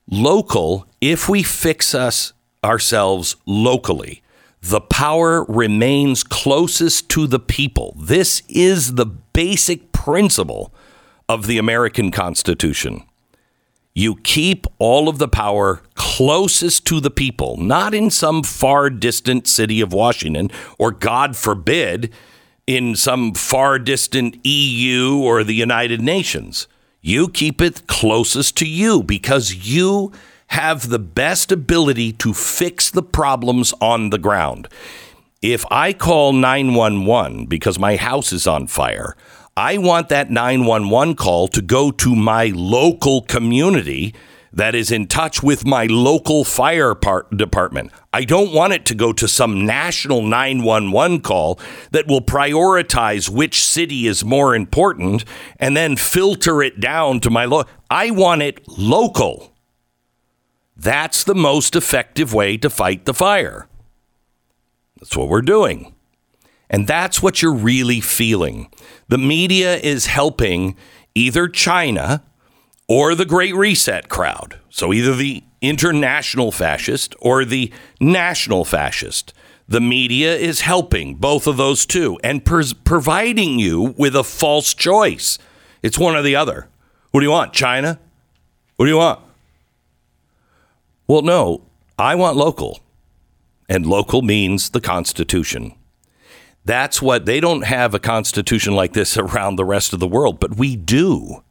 Local, 0.08 0.86
if 1.00 1.28
we 1.28 1.42
fix 1.42 1.94
us 1.94 2.32
ourselves 2.62 3.36
locally, 3.46 4.22
the 4.62 4.80
power 4.80 5.44
remains 5.48 6.22
closest 6.22 7.08
to 7.10 7.26
the 7.26 7.40
people. 7.40 7.96
This 7.98 8.42
is 8.48 8.94
the 8.94 9.06
basic 9.06 9.92
principle 9.92 10.72
of 11.28 11.46
the 11.46 11.58
American 11.58 12.12
Constitution. 12.12 13.04
You 13.92 14.16
keep 14.16 14.66
all 14.78 15.08
of 15.08 15.18
the 15.18 15.28
power 15.28 15.82
closest 15.94 16.86
to 16.86 17.00
the 17.00 17.10
people, 17.10 17.56
not 17.58 17.92
in 17.92 18.08
some 18.08 18.42
far 18.42 18.88
distant 18.88 19.46
city 19.46 19.80
of 19.80 19.92
Washington, 19.92 20.50
or 20.78 20.92
God 20.92 21.36
forbid, 21.36 22.12
in 22.66 22.94
some 22.94 23.34
far 23.34 23.78
distant 23.78 24.46
EU 24.46 25.18
or 25.18 25.42
the 25.42 25.54
United 25.54 26.00
Nations. 26.00 26.68
You 27.00 27.28
keep 27.28 27.60
it 27.60 27.88
closest 27.88 28.56
to 28.58 28.66
you 28.66 29.02
because 29.02 29.68
you 29.68 30.12
have 30.52 30.90
the 30.90 30.98
best 30.98 31.50
ability 31.50 32.12
to 32.12 32.34
fix 32.34 32.90
the 32.90 33.02
problems 33.02 33.72
on 33.80 34.10
the 34.10 34.18
ground. 34.18 34.68
If 35.40 35.64
I 35.70 35.94
call 35.94 36.34
911 36.34 37.46
because 37.46 37.78
my 37.78 37.96
house 37.96 38.34
is 38.34 38.46
on 38.46 38.66
fire, 38.66 39.16
I 39.56 39.78
want 39.78 40.10
that 40.10 40.30
911 40.30 41.16
call 41.16 41.48
to 41.48 41.62
go 41.62 41.90
to 41.92 42.14
my 42.14 42.52
local 42.54 43.22
community 43.22 44.14
that 44.52 44.74
is 44.74 44.92
in 44.92 45.06
touch 45.06 45.42
with 45.42 45.64
my 45.64 45.86
local 45.86 46.44
fire 46.44 46.94
part 46.94 47.34
department. 47.34 47.90
I 48.12 48.24
don't 48.24 48.52
want 48.52 48.74
it 48.74 48.84
to 48.86 48.94
go 48.94 49.14
to 49.14 49.26
some 49.26 49.64
national 49.64 50.20
911 50.20 51.22
call 51.22 51.58
that 51.92 52.06
will 52.06 52.20
prioritize 52.20 53.30
which 53.30 53.64
city 53.64 54.06
is 54.06 54.22
more 54.22 54.54
important 54.54 55.24
and 55.58 55.74
then 55.74 55.96
filter 55.96 56.62
it 56.62 56.78
down 56.78 57.20
to 57.20 57.30
my 57.30 57.46
lo- 57.46 57.64
I 57.90 58.10
want 58.10 58.42
it 58.42 58.68
local. 58.68 59.51
That's 60.82 61.22
the 61.22 61.36
most 61.36 61.76
effective 61.76 62.34
way 62.34 62.56
to 62.56 62.68
fight 62.68 63.04
the 63.04 63.14
fire. 63.14 63.68
That's 64.98 65.16
what 65.16 65.28
we're 65.28 65.40
doing. 65.40 65.94
And 66.68 66.88
that's 66.88 67.22
what 67.22 67.40
you're 67.40 67.54
really 67.54 68.00
feeling. 68.00 68.68
The 69.06 69.18
media 69.18 69.76
is 69.76 70.06
helping 70.06 70.76
either 71.14 71.46
China 71.46 72.24
or 72.88 73.14
the 73.14 73.24
Great 73.24 73.54
Reset 73.54 74.08
crowd. 74.08 74.58
So 74.70 74.92
either 74.92 75.14
the 75.14 75.44
international 75.60 76.50
fascist 76.50 77.14
or 77.20 77.44
the 77.44 77.72
national 78.00 78.64
fascist. 78.64 79.32
The 79.68 79.80
media 79.80 80.34
is 80.34 80.62
helping 80.62 81.14
both 81.14 81.46
of 81.46 81.58
those 81.58 81.86
two 81.86 82.18
and 82.24 82.44
pers- 82.44 82.72
providing 82.72 83.60
you 83.60 83.94
with 83.96 84.16
a 84.16 84.24
false 84.24 84.74
choice. 84.74 85.38
It's 85.80 85.98
one 85.98 86.16
or 86.16 86.22
the 86.22 86.34
other. 86.34 86.68
What 87.12 87.20
do 87.20 87.26
you 87.26 87.30
want? 87.30 87.52
China? 87.52 88.00
What 88.74 88.86
do 88.86 88.90
you 88.90 88.98
want? 88.98 89.20
Well, 91.06 91.22
no, 91.22 91.62
I 91.98 92.14
want 92.14 92.36
local. 92.36 92.80
And 93.68 93.86
local 93.86 94.22
means 94.22 94.70
the 94.70 94.80
Constitution. 94.80 95.74
That's 96.64 97.02
what 97.02 97.26
they 97.26 97.40
don't 97.40 97.64
have 97.64 97.94
a 97.94 97.98
constitution 97.98 98.74
like 98.74 98.92
this 98.92 99.16
around 99.18 99.56
the 99.56 99.64
rest 99.64 99.92
of 99.92 100.00
the 100.00 100.06
world, 100.06 100.38
but 100.40 100.56
we 100.56 100.76
do. 100.76 101.42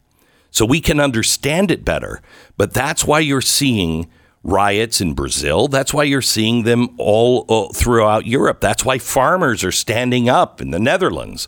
So 0.51 0.65
we 0.65 0.81
can 0.81 0.99
understand 0.99 1.71
it 1.71 1.85
better. 1.85 2.21
But 2.57 2.73
that's 2.73 3.05
why 3.05 3.19
you're 3.19 3.41
seeing 3.41 4.09
riots 4.43 4.99
in 4.99 5.13
Brazil. 5.13 5.67
That's 5.67 5.93
why 5.93 6.03
you're 6.03 6.21
seeing 6.21 6.63
them 6.63 6.89
all, 6.97 7.45
all 7.47 7.71
throughout 7.71 8.25
Europe. 8.25 8.59
That's 8.59 8.83
why 8.83 8.97
farmers 8.97 9.63
are 9.63 9.71
standing 9.71 10.29
up 10.29 10.61
in 10.61 10.71
the 10.71 10.79
Netherlands. 10.79 11.47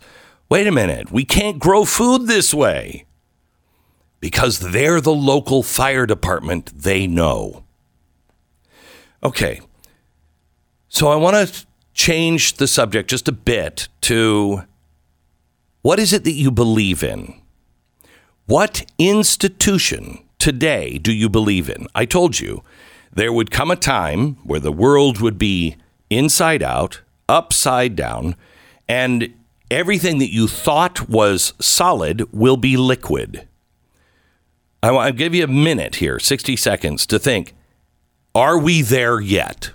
Wait 0.50 0.68
a 0.68 0.72
minute, 0.72 1.12
we 1.12 1.26
can't 1.26 1.60
grow 1.60 1.84
food 1.84 2.28
this 2.28 2.54
way 2.54 3.06
because 4.20 4.60
they're 4.60 5.02
the 5.02 5.14
local 5.14 5.64
fire 5.64 6.06
department. 6.06 6.72
They 6.76 7.08
know. 7.08 7.63
Okay. 9.24 9.62
So 10.90 11.08
I 11.08 11.16
want 11.16 11.36
to 11.36 11.66
change 11.94 12.54
the 12.54 12.68
subject 12.68 13.10
just 13.10 13.28
a 13.28 13.32
bit 13.32 13.88
to 14.02 14.64
what 15.82 16.00
is 16.00 16.14
it 16.14 16.24
that 16.24 16.32
you 16.32 16.52
believe 16.52 17.04
in? 17.04 17.42
What 18.46 18.86
institution 18.98 20.24
today 20.38 20.98
do 20.98 21.14
you 21.14 21.30
believe 21.30 21.70
in? 21.70 21.88
I 21.96 22.06
told 22.06 22.40
you 22.40 22.64
there 23.14 23.32
would 23.32 23.52
come 23.52 23.72
a 23.72 23.76
time 23.76 24.36
where 24.44 24.60
the 24.60 24.72
world 24.72 25.22
would 25.22 25.38
be 25.38 25.78
inside 26.10 26.62
out, 26.62 27.02
upside 27.30 27.96
down, 27.96 28.36
and 28.88 29.34
everything 29.72 30.20
that 30.20 30.34
you 30.34 30.48
thought 30.48 31.10
was 31.10 31.54
solid 31.60 32.32
will 32.34 32.58
be 32.58 32.76
liquid. 32.76 33.48
I'll 34.82 35.14
give 35.14 35.34
you 35.34 35.46
a 35.46 35.48
minute 35.48 35.96
here, 35.96 36.20
60 36.20 36.58
seconds 36.58 37.06
to 37.08 37.18
think 37.18 37.54
are 38.36 38.58
we 38.58 38.82
there 38.82 39.20
yet? 39.20 39.72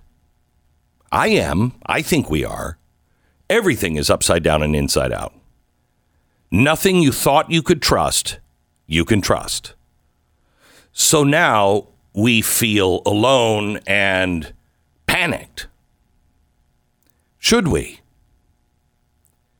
I 1.10 1.28
am. 1.28 1.72
I 1.86 2.02
think 2.02 2.28
we 2.28 2.44
are. 2.44 2.78
Everything 3.48 3.96
is 3.96 4.10
upside 4.10 4.42
down 4.42 4.62
and 4.62 4.76
inside 4.76 5.12
out. 5.12 5.32
Nothing 6.50 6.96
you 6.96 7.12
thought 7.12 7.50
you 7.50 7.62
could 7.62 7.80
trust, 7.82 8.38
you 8.86 9.04
can 9.04 9.20
trust. 9.20 9.74
So 10.92 11.22
now 11.22 11.88
we 12.14 12.42
feel 12.42 13.02
alone 13.06 13.78
and 13.86 14.52
panicked. 15.06 15.68
Should 17.38 17.68
we? 17.68 18.00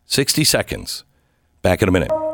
60 0.06 0.44
seconds. 0.44 1.04
Back 1.62 1.82
in 1.82 1.88
a 1.88 1.92
minute. 1.92 2.27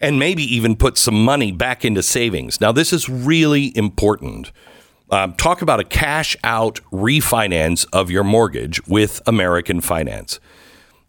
and 0.00 0.18
maybe 0.18 0.42
even 0.42 0.76
put 0.76 0.98
some 0.98 1.24
money 1.24 1.52
back 1.52 1.84
into 1.84 2.02
savings. 2.02 2.60
Now, 2.60 2.72
this 2.72 2.92
is 2.92 3.08
really 3.08 3.76
important. 3.76 4.50
Um, 5.12 5.34
talk 5.34 5.60
about 5.60 5.80
a 5.80 5.84
cash 5.84 6.36
out 6.44 6.80
refinance 6.92 7.84
of 7.92 8.12
your 8.12 8.22
mortgage 8.22 8.86
with 8.86 9.20
American 9.26 9.80
Finance. 9.80 10.38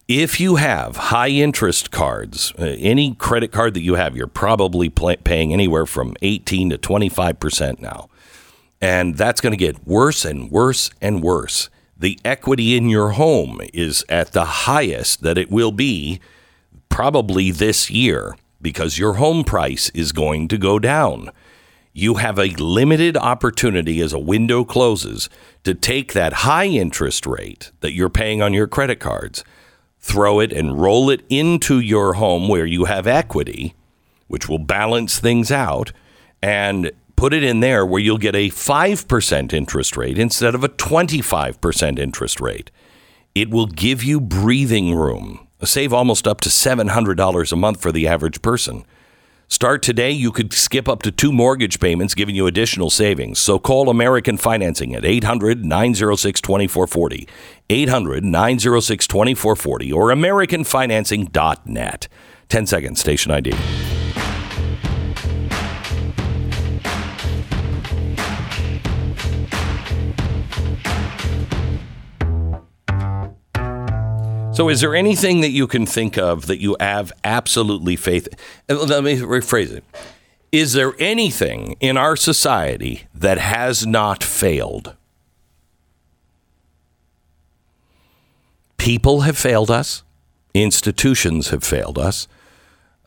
If 0.07 0.39
you 0.39 0.55
have 0.55 0.97
high 0.97 1.29
interest 1.29 1.91
cards, 1.91 2.51
uh, 2.57 2.75
any 2.79 3.13
credit 3.13 3.51
card 3.51 3.75
that 3.75 3.81
you 3.81 3.95
have, 3.95 4.17
you're 4.17 4.25
probably 4.25 4.89
paying 4.89 5.53
anywhere 5.53 5.85
from 5.85 6.15
18 6.23 6.71
to 6.71 6.79
25% 6.79 7.79
now. 7.79 8.09
And 8.81 9.15
that's 9.15 9.39
going 9.39 9.53
to 9.53 9.57
get 9.57 9.85
worse 9.85 10.25
and 10.25 10.49
worse 10.49 10.89
and 10.99 11.21
worse. 11.21 11.69
The 11.95 12.19
equity 12.25 12.75
in 12.75 12.89
your 12.89 13.11
home 13.11 13.61
is 13.71 14.03
at 14.09 14.31
the 14.31 14.45
highest 14.45 15.21
that 15.21 15.37
it 15.37 15.51
will 15.51 15.71
be 15.71 16.19
probably 16.89 17.51
this 17.51 17.91
year 17.91 18.35
because 18.59 18.97
your 18.97 19.13
home 19.13 19.43
price 19.43 19.91
is 19.91 20.11
going 20.11 20.47
to 20.47 20.57
go 20.57 20.79
down 20.79 21.31
you 21.93 22.15
have 22.15 22.39
a 22.39 22.55
limited 22.55 23.17
opportunity 23.17 23.99
as 24.01 24.13
a 24.13 24.19
window 24.19 24.63
closes 24.63 25.29
to 25.63 25.73
take 25.73 26.13
that 26.13 26.33
high 26.33 26.67
interest 26.67 27.25
rate 27.25 27.71
that 27.81 27.93
you're 27.93 28.09
paying 28.09 28.41
on 28.41 28.53
your 28.53 28.67
credit 28.67 28.99
cards, 28.99 29.43
throw 29.99 30.39
it 30.39 30.53
and 30.53 30.81
roll 30.81 31.09
it 31.09 31.21
into 31.29 31.79
your 31.79 32.13
home 32.13 32.47
where 32.47 32.65
you 32.65 32.85
have 32.85 33.07
equity, 33.07 33.73
which 34.27 34.47
will 34.47 34.59
balance 34.59 35.19
things 35.19 35.51
out, 35.51 35.91
and 36.41 36.91
put 37.17 37.33
it 37.33 37.43
in 37.43 37.59
there 37.59 37.85
where 37.85 38.01
you'll 38.01 38.17
get 38.17 38.35
a 38.35 38.49
5% 38.49 39.53
interest 39.53 39.97
rate 39.97 40.17
instead 40.17 40.55
of 40.55 40.63
a 40.63 40.69
25% 40.69 41.99
interest 41.99 42.39
rate. 42.41 42.71
It 43.35 43.49
will 43.49 43.67
give 43.67 44.03
you 44.03 44.19
breathing 44.19 44.95
room, 44.95 45.47
save 45.63 45.93
almost 45.93 46.27
up 46.27 46.41
to 46.41 46.49
$700 46.49 47.51
a 47.51 47.55
month 47.55 47.81
for 47.81 47.91
the 47.91 48.07
average 48.07 48.41
person. 48.41 48.85
Start 49.51 49.83
today. 49.83 50.11
You 50.11 50.31
could 50.31 50.53
skip 50.53 50.87
up 50.87 51.03
to 51.03 51.11
two 51.11 51.33
mortgage 51.33 51.81
payments, 51.81 52.15
giving 52.15 52.35
you 52.35 52.47
additional 52.47 52.89
savings. 52.89 53.37
So 53.37 53.59
call 53.59 53.89
American 53.89 54.37
Financing 54.37 54.95
at 54.95 55.03
800 55.03 55.65
906 55.65 56.39
2440, 56.39 57.27
800 57.69 58.23
906 58.23 59.07
2440, 59.07 59.91
or 59.91 60.07
AmericanFinancing.net. 60.07 62.07
10 62.47 62.65
seconds, 62.65 63.01
station 63.01 63.33
ID. 63.33 64.00
So, 74.53 74.67
is 74.67 74.81
there 74.81 74.95
anything 74.95 75.39
that 75.41 75.51
you 75.51 75.65
can 75.65 75.85
think 75.85 76.17
of 76.17 76.47
that 76.47 76.59
you 76.59 76.75
have 76.79 77.13
absolutely 77.23 77.95
faith? 77.95 78.27
Let 78.67 79.03
me 79.03 79.15
rephrase 79.17 79.71
it. 79.71 79.85
Is 80.51 80.73
there 80.73 80.93
anything 80.99 81.77
in 81.79 81.95
our 81.95 82.17
society 82.17 83.03
that 83.15 83.37
has 83.37 83.87
not 83.87 84.23
failed? 84.23 84.95
People 88.77 89.21
have 89.21 89.37
failed 89.37 89.71
us. 89.71 90.03
Institutions 90.53 91.49
have 91.49 91.63
failed 91.63 91.97
us. 91.97 92.27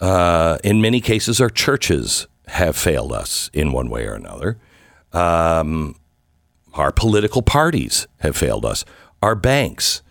Uh, 0.00 0.56
in 0.64 0.80
many 0.80 1.00
cases, 1.00 1.40
our 1.42 1.50
churches 1.50 2.26
have 2.48 2.74
failed 2.74 3.12
us 3.12 3.50
in 3.52 3.72
one 3.72 3.90
way 3.90 4.06
or 4.06 4.14
another. 4.14 4.56
Um, 5.12 5.96
our 6.72 6.90
political 6.90 7.42
parties 7.42 8.06
have 8.20 8.36
failed 8.36 8.64
us. 8.64 8.84
Our 9.20 9.34
banks, 9.34 10.02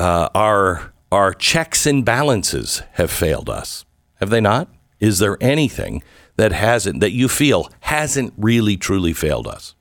uh, 0.00 0.28
our 0.34 0.92
our 1.12 1.32
checks 1.34 1.86
and 1.86 2.04
balances 2.04 2.82
have 2.92 3.10
failed 3.10 3.48
us. 3.50 3.84
Have 4.20 4.30
they 4.30 4.40
not? 4.40 4.68
Is 5.00 5.18
there 5.18 5.36
anything 5.40 6.02
that 6.36 6.52
hasn't 6.52 7.00
that 7.00 7.10
you 7.12 7.28
feel 7.28 7.68
hasn't 7.80 8.32
really 8.36 8.76
truly 8.76 9.12
failed 9.12 9.46
us? 9.46 9.74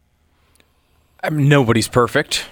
I 1.23 1.29
mean, 1.29 1.49
nobody's 1.49 1.87
perfect. 1.87 2.45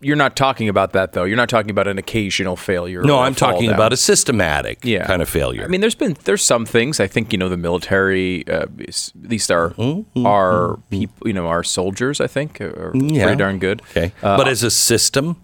You're 0.00 0.16
not 0.16 0.36
talking 0.36 0.68
about 0.68 0.92
that 0.92 1.12
though. 1.12 1.24
You're 1.24 1.36
not 1.36 1.48
talking 1.48 1.70
about 1.70 1.88
an 1.88 1.98
occasional 1.98 2.56
failure. 2.56 3.02
No, 3.02 3.18
I'm 3.20 3.34
talking 3.34 3.66
down. 3.66 3.74
about 3.74 3.92
a 3.92 3.96
systematic 3.96 4.84
yeah. 4.84 5.06
kind 5.06 5.22
of 5.22 5.28
failure. 5.28 5.64
I 5.64 5.68
mean, 5.68 5.80
there's 5.80 5.94
been 5.94 6.16
there's 6.24 6.42
some 6.42 6.66
things. 6.66 7.00
I 7.00 7.06
think 7.08 7.32
you 7.32 7.38
know 7.38 7.48
the 7.48 7.56
military, 7.56 8.46
uh, 8.48 8.62
at 8.64 9.12
least 9.22 9.50
our 9.50 9.70
Mm-hmm, 9.70 10.26
our 10.26 10.76
people, 10.90 11.26
you 11.26 11.32
know, 11.32 11.46
our 11.46 11.64
soldiers. 11.64 12.20
I 12.20 12.26
think 12.26 12.60
are 12.60 12.92
Yeah. 12.94 13.24
pretty 13.24 13.38
darn 13.38 13.58
good. 13.58 13.82
okay, 13.90 14.12
Uh, 14.22 14.36
but 14.36 14.46
as 14.46 14.62
a 14.62 14.70
system, 14.70 15.36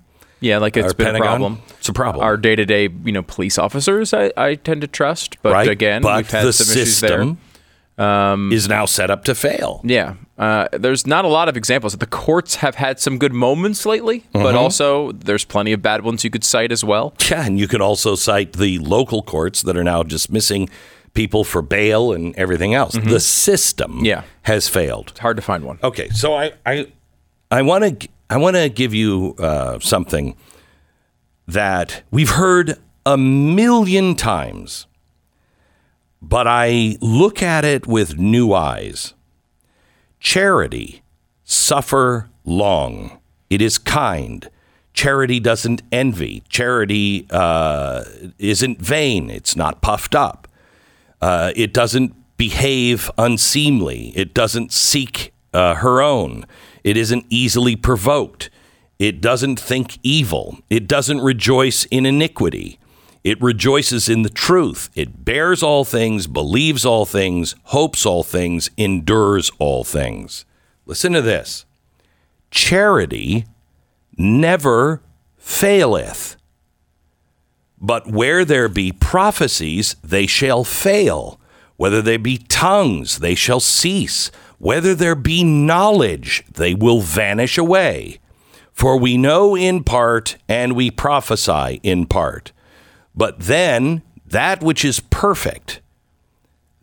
Yeah, 0.45 0.59
like 0.59 0.77
it's 0.77 0.89
Our 0.89 0.95
been 0.95 1.07
Pentagon? 1.07 1.27
a 1.27 1.31
problem. 1.31 1.63
It's 1.79 1.89
a 1.89 1.93
problem. 1.93 2.25
Our 2.25 2.37
day 2.37 2.55
to 2.57 2.65
day, 2.67 2.89
you 3.05 3.13
know, 3.13 3.23
police 3.23 3.59
officers, 3.59 4.13
I, 4.13 4.33
I 4.37 4.55
tend 4.57 4.81
to 4.83 4.87
trust, 4.87 5.37
but 5.43 5.53
right? 5.53 5.69
again, 5.69 6.03
but 6.03 6.17
we've 6.19 6.31
had 6.31 6.45
the 6.47 6.53
some 6.53 6.73
issues 6.77 7.01
there. 7.01 7.11
system 7.11 7.39
is 8.53 8.69
now 8.69 8.87
set 8.87 9.11
up 9.11 9.25
to 9.25 9.35
fail. 9.35 9.81
Yeah, 9.85 10.15
uh, 10.37 10.69
there's 10.73 11.07
not 11.07 11.25
a 11.25 11.29
lot 11.29 11.49
of 11.49 11.57
examples. 11.57 11.97
The 11.97 12.07
courts 12.07 12.57
have 12.57 12.75
had 12.75 12.99
some 13.01 13.19
good 13.19 13.33
moments 13.33 13.87
lately, 13.87 14.21
Mm-hmm. 14.21 14.43
but 14.43 14.55
also 14.55 15.13
there's 15.13 15.45
plenty 15.45 15.73
of 15.73 15.81
bad 15.83 16.03
ones 16.03 16.25
you 16.25 16.31
could 16.31 16.45
cite 16.45 16.73
as 16.73 16.83
well. 16.85 17.15
Yeah, 17.31 17.47
and 17.47 17.59
you 17.59 17.69
could 17.69 17.81
also 17.81 18.15
cite 18.17 18.53
the 18.55 18.79
local 18.81 19.23
courts 19.23 19.63
that 19.63 19.77
are 19.77 19.85
now 19.85 20.03
dismissing 20.03 20.69
people 21.15 21.45
for 21.45 21.63
bail 21.63 22.13
and 22.13 22.35
everything 22.37 22.75
else. 22.75 22.95
The 22.95 23.21
system 23.21 23.93
Mm-hmm. 23.93 24.05
Yeah. 24.07 24.23
has 24.43 24.69
failed. 24.69 25.11
It's 25.11 25.21
hard 25.21 25.37
to 25.37 25.43
find 25.43 25.65
one. 25.65 25.79
Okay, 25.83 26.09
so 26.11 26.35
I 26.35 26.53
I 26.67 26.89
I 27.51 27.63
want 27.63 28.01
to 28.01 28.09
I 28.35 28.37
want 28.37 28.57
to 28.57 28.69
give 28.69 28.93
you 28.93 29.37
uh, 29.39 29.79
something 29.79 30.35
that 31.47 32.03
we've 32.11 32.31
heard 32.31 32.81
a 33.07 33.17
million 33.17 34.17
times, 34.17 34.89
but 36.21 36.49
I 36.49 36.97
look 37.01 37.45
at 37.45 37.65
it 37.65 37.87
with 37.87 38.19
new 38.19 38.53
eyes. 38.53 39.15
Charity 40.19 41.05
suffer 41.45 42.29
long. 42.45 43.21
It 43.51 43.63
is 43.63 43.79
kind. 43.79 44.51
Charity 44.95 45.39
doesn't 45.39 45.83
envy. 45.93 46.43
Charity 46.49 47.29
uh, 47.31 48.03
isn't 48.41 48.83
vain. 48.83 49.31
It's 49.31 49.55
not 49.55 49.81
puffed 49.81 50.17
up. 50.17 50.49
Uh, 51.21 51.53
it 51.55 51.73
doesn't 51.73 52.17
behave 52.37 53.13
unseemly. 53.17 54.09
It 54.17 54.35
doesn't 54.35 54.73
seek 54.73 55.33
uh, 55.53 55.77
her 55.77 56.03
own. 56.03 56.47
It 56.85 56.97
isn't 56.97 57.27
easily 57.31 57.75
provoked. 57.75 58.51
It 58.99 59.21
doesn't 59.21 59.59
think 59.59 59.99
evil. 60.03 60.59
It 60.71 60.87
doesn't 60.87 61.21
rejoice 61.21 61.87
in 61.87 62.07
iniquity. 62.07 62.79
It 63.25 63.41
rejoices 63.41 64.09
in 64.09 64.23
the 64.23 64.29
truth. 64.29 64.91
It 64.95 65.25
bears 65.25 65.63
all 65.63 65.85
things, 65.85 66.27
believes 66.27 66.85
all 66.85 67.07
things, 67.07 67.55
hopes 67.65 68.05
all 68.05 68.23
things, 68.23 68.71
endures 68.77 69.51
all 69.59 69.83
things. 69.83 70.45
Listen 70.87 71.15
to 71.15 71.23
this 71.23 71.65
charity 72.51 73.47
never 74.17 75.03
faileth. 75.37 76.37
But 77.81 78.07
where 78.07 78.45
there 78.45 78.69
be 78.69 78.93
prophecies, 78.93 79.97
they 80.03 80.27
shall 80.27 80.65
fail. 80.65 81.41
Whether 81.77 82.01
there 82.01 82.19
be 82.19 82.39
tongues, 82.39 83.19
they 83.19 83.35
shall 83.35 83.61
cease. 83.61 84.31
Whether 84.59 84.95
there 84.95 85.15
be 85.15 85.45
knowledge, 85.45 86.45
they 86.53 86.75
will 86.75 87.01
vanish 87.01 87.59
away. 87.59 88.21
For 88.73 88.97
we 88.99 89.17
know 89.17 89.57
in 89.57 89.85
part, 89.85 90.37
and 90.49 90.75
we 90.75 90.91
prophesy 90.91 91.81
in 91.83 92.07
part. 92.07 92.53
But 93.15 93.41
then 93.41 94.03
that 94.27 94.63
which 94.63 94.85
is 94.85 95.01
perfect, 95.01 95.81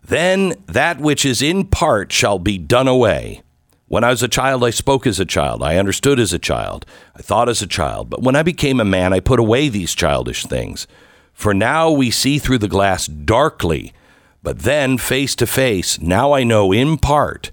then 0.03 0.53
that 0.67 0.99
which 0.99 1.25
is 1.25 1.41
in 1.41 1.65
part 1.65 2.11
shall 2.11 2.39
be 2.39 2.57
done 2.57 2.87
away. 2.87 3.41
When 3.87 4.05
I 4.05 4.09
was 4.09 4.23
a 4.23 4.29
child, 4.29 4.63
I 4.63 4.69
spoke 4.69 5.05
as 5.05 5.19
a 5.19 5.25
child. 5.25 5.61
I 5.61 5.75
understood 5.75 6.17
as 6.17 6.31
a 6.31 6.39
child. 6.39 6.85
I 7.13 7.21
thought 7.21 7.49
as 7.49 7.61
a 7.61 7.67
child. 7.67 8.09
But 8.09 8.21
when 8.21 8.37
I 8.37 8.43
became 8.43 8.79
a 8.79 8.85
man, 8.85 9.11
I 9.11 9.19
put 9.19 9.39
away 9.39 9.67
these 9.67 9.93
childish 9.93 10.45
things. 10.45 10.87
For 11.33 11.53
now 11.53 11.91
we 11.91 12.09
see 12.09 12.39
through 12.39 12.59
the 12.59 12.69
glass 12.69 13.05
darkly, 13.07 13.91
but 14.43 14.59
then 14.59 14.97
face 14.97 15.35
to 15.35 15.45
face. 15.45 15.99
Now 15.99 16.31
I 16.31 16.45
know 16.45 16.71
in 16.71 16.97
part, 16.97 17.51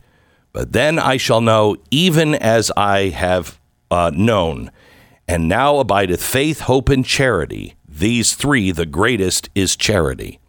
but 0.52 0.72
then 0.72 0.98
I 0.98 1.16
shall 1.16 1.40
know 1.40 1.76
even 1.90 2.34
as 2.34 2.70
I 2.76 3.10
have 3.10 3.58
uh, 3.90 4.10
known. 4.14 4.70
And 5.26 5.48
now 5.48 5.78
abideth 5.78 6.22
faith, 6.22 6.60
hope, 6.60 6.88
and 6.88 7.04
charity. 7.04 7.74
These 7.86 8.34
three, 8.34 8.70
the 8.70 8.86
greatest 8.86 9.50
is 9.54 9.76
charity. 9.76 10.40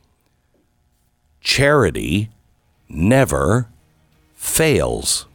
Charity 1.42 2.30
never 2.88 3.68
fails. 4.36 5.26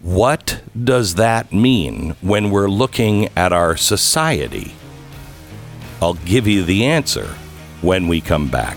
What 0.00 0.62
does 0.82 1.14
that 1.14 1.52
mean 1.52 2.16
when 2.20 2.50
we're 2.50 2.68
looking 2.68 3.28
at 3.36 3.52
our 3.52 3.76
society? 3.76 4.74
I'll 6.00 6.14
give 6.14 6.48
you 6.48 6.64
the 6.64 6.84
answer 6.84 7.28
when 7.80 8.08
we 8.08 8.20
come 8.20 8.48
back. 8.48 8.76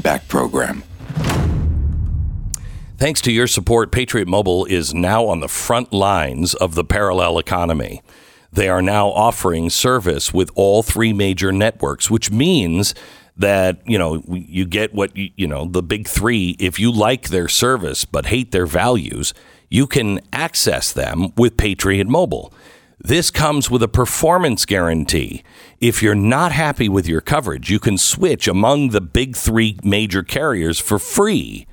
Beck 0.00 0.28
Program. 0.28 0.82
Thanks 2.96 3.20
to 3.22 3.32
your 3.32 3.46
support, 3.46 3.92
Patriot 3.92 4.26
Mobile 4.26 4.64
is 4.64 4.92
now 4.92 5.26
on 5.26 5.40
the 5.40 5.48
front 5.48 5.92
lines 5.92 6.54
of 6.54 6.74
the 6.74 6.84
parallel 6.84 7.38
economy. 7.38 8.02
They 8.52 8.68
are 8.68 8.82
now 8.82 9.08
offering 9.08 9.70
service 9.70 10.32
with 10.34 10.50
all 10.54 10.82
three 10.82 11.12
major 11.12 11.52
networks, 11.52 12.10
which 12.10 12.30
means 12.30 12.94
that, 13.36 13.80
you 13.86 13.98
know, 13.98 14.22
you 14.26 14.66
get 14.66 14.92
what 14.94 15.16
you, 15.16 15.30
you 15.36 15.46
know, 15.46 15.66
the 15.66 15.82
big 15.82 16.08
3, 16.08 16.56
if 16.58 16.78
you 16.80 16.90
like 16.90 17.28
their 17.28 17.48
service 17.48 18.04
but 18.04 18.26
hate 18.26 18.50
their 18.50 18.66
values, 18.66 19.32
you 19.70 19.86
can 19.86 20.20
access 20.32 20.92
them 20.92 21.32
with 21.36 21.56
Patriot 21.56 22.08
Mobile. 22.08 22.52
This 23.00 23.30
comes 23.30 23.70
with 23.70 23.82
a 23.82 23.88
performance 23.88 24.66
guarantee. 24.66 25.44
If 25.80 26.02
you're 26.02 26.16
not 26.16 26.50
happy 26.50 26.88
with 26.88 27.06
your 27.06 27.20
coverage, 27.20 27.70
you 27.70 27.78
can 27.78 27.98
switch 27.98 28.48
among 28.48 28.88
the 28.88 29.00
big 29.00 29.36
3 29.36 29.78
major 29.84 30.24
carriers 30.24 30.80
for 30.80 30.98
free. 30.98 31.68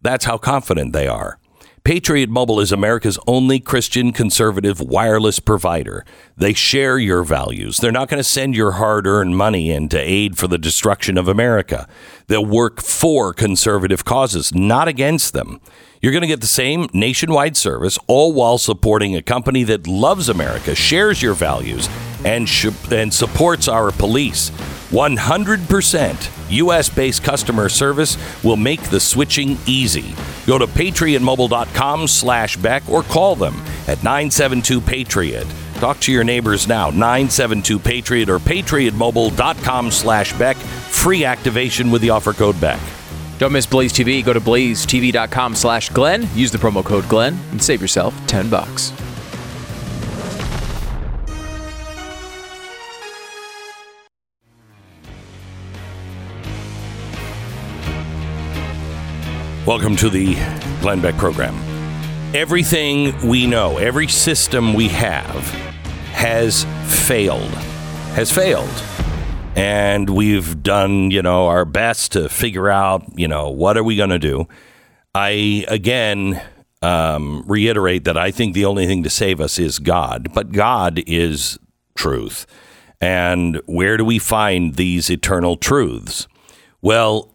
That's 0.00 0.24
how 0.24 0.38
confident 0.38 0.94
they 0.94 1.06
are. 1.06 1.38
Patriot 1.84 2.30
Mobile 2.30 2.58
is 2.58 2.72
America's 2.72 3.18
only 3.26 3.60
Christian 3.60 4.12
conservative 4.12 4.80
wireless 4.80 5.40
provider. 5.40 6.06
They 6.38 6.54
share 6.54 6.96
your 6.96 7.22
values. 7.22 7.76
They're 7.76 7.92
not 7.92 8.08
going 8.08 8.20
to 8.20 8.24
send 8.24 8.56
your 8.56 8.72
hard 8.72 9.06
earned 9.06 9.36
money 9.36 9.70
in 9.70 9.90
to 9.90 9.98
aid 9.98 10.38
for 10.38 10.48
the 10.48 10.56
destruction 10.56 11.18
of 11.18 11.28
America. 11.28 11.86
They'll 12.28 12.46
work 12.46 12.80
for 12.80 13.34
conservative 13.34 14.06
causes, 14.06 14.54
not 14.54 14.88
against 14.88 15.34
them. 15.34 15.60
You're 16.00 16.12
going 16.12 16.22
to 16.22 16.26
get 16.26 16.40
the 16.40 16.46
same 16.46 16.88
nationwide 16.94 17.58
service, 17.58 17.98
all 18.06 18.32
while 18.32 18.56
supporting 18.56 19.14
a 19.14 19.22
company 19.22 19.64
that 19.64 19.86
loves 19.86 20.30
America, 20.30 20.74
shares 20.74 21.20
your 21.20 21.34
values, 21.34 21.90
and, 22.24 22.48
sh- 22.48 22.66
and 22.90 23.12
supports 23.12 23.68
our 23.68 23.90
police. 23.90 24.50
100% 24.90 26.50
US 26.50 26.88
based 26.88 27.22
customer 27.24 27.68
service 27.68 28.16
will 28.44 28.56
make 28.56 28.80
the 28.84 29.00
switching 29.00 29.56
easy. 29.66 30.14
Go 30.46 30.58
to 30.58 30.66
patriotmobile.com 30.66 32.08
slash 32.08 32.56
Beck 32.58 32.88
or 32.88 33.02
call 33.02 33.34
them 33.34 33.54
at 33.88 34.02
972 34.02 34.80
Patriot. 34.80 35.46
Talk 35.76 35.98
to 36.00 36.12
your 36.12 36.24
neighbors 36.24 36.68
now, 36.68 36.90
972 36.90 37.78
Patriot 37.78 38.28
or 38.28 38.38
patriotmobile.com 38.38 39.90
slash 39.90 40.32
Beck. 40.38 40.56
Free 40.56 41.24
activation 41.24 41.90
with 41.90 42.00
the 42.02 42.10
offer 42.10 42.32
code 42.32 42.60
Beck. 42.60 42.80
Don't 43.38 43.52
miss 43.52 43.66
Blaze 43.66 43.92
TV. 43.92 44.24
Go 44.24 44.32
to 44.32 44.40
blazetv.com 44.40 45.54
slash 45.56 45.90
Glenn. 45.90 46.28
Use 46.34 46.52
the 46.52 46.58
promo 46.58 46.84
code 46.84 47.08
Glenn 47.08 47.36
and 47.50 47.60
save 47.62 47.80
yourself 47.80 48.14
10 48.26 48.48
bucks. 48.48 48.92
Welcome 59.66 59.96
to 59.96 60.10
the 60.10 60.34
Glenn 60.82 61.00
Beck 61.00 61.16
program. 61.16 61.54
Everything 62.34 63.16
we 63.26 63.46
know, 63.46 63.78
every 63.78 64.08
system 64.08 64.74
we 64.74 64.88
have 64.88 65.42
has 66.12 66.64
failed. 66.84 67.50
Has 68.12 68.30
failed. 68.30 68.68
And 69.56 70.10
we've 70.10 70.62
done, 70.62 71.10
you 71.10 71.22
know, 71.22 71.46
our 71.46 71.64
best 71.64 72.12
to 72.12 72.28
figure 72.28 72.68
out, 72.68 73.04
you 73.18 73.26
know, 73.26 73.48
what 73.48 73.78
are 73.78 73.82
we 73.82 73.96
going 73.96 74.10
to 74.10 74.18
do? 74.18 74.46
I 75.14 75.64
again 75.68 76.42
um, 76.82 77.42
reiterate 77.46 78.04
that 78.04 78.18
I 78.18 78.32
think 78.32 78.52
the 78.52 78.66
only 78.66 78.86
thing 78.86 79.02
to 79.04 79.10
save 79.10 79.40
us 79.40 79.58
is 79.58 79.78
God, 79.78 80.34
but 80.34 80.52
God 80.52 81.02
is 81.06 81.58
truth. 81.94 82.46
And 83.00 83.62
where 83.64 83.96
do 83.96 84.04
we 84.04 84.18
find 84.18 84.74
these 84.74 85.08
eternal 85.08 85.56
truths? 85.56 86.28
Well, 86.82 87.33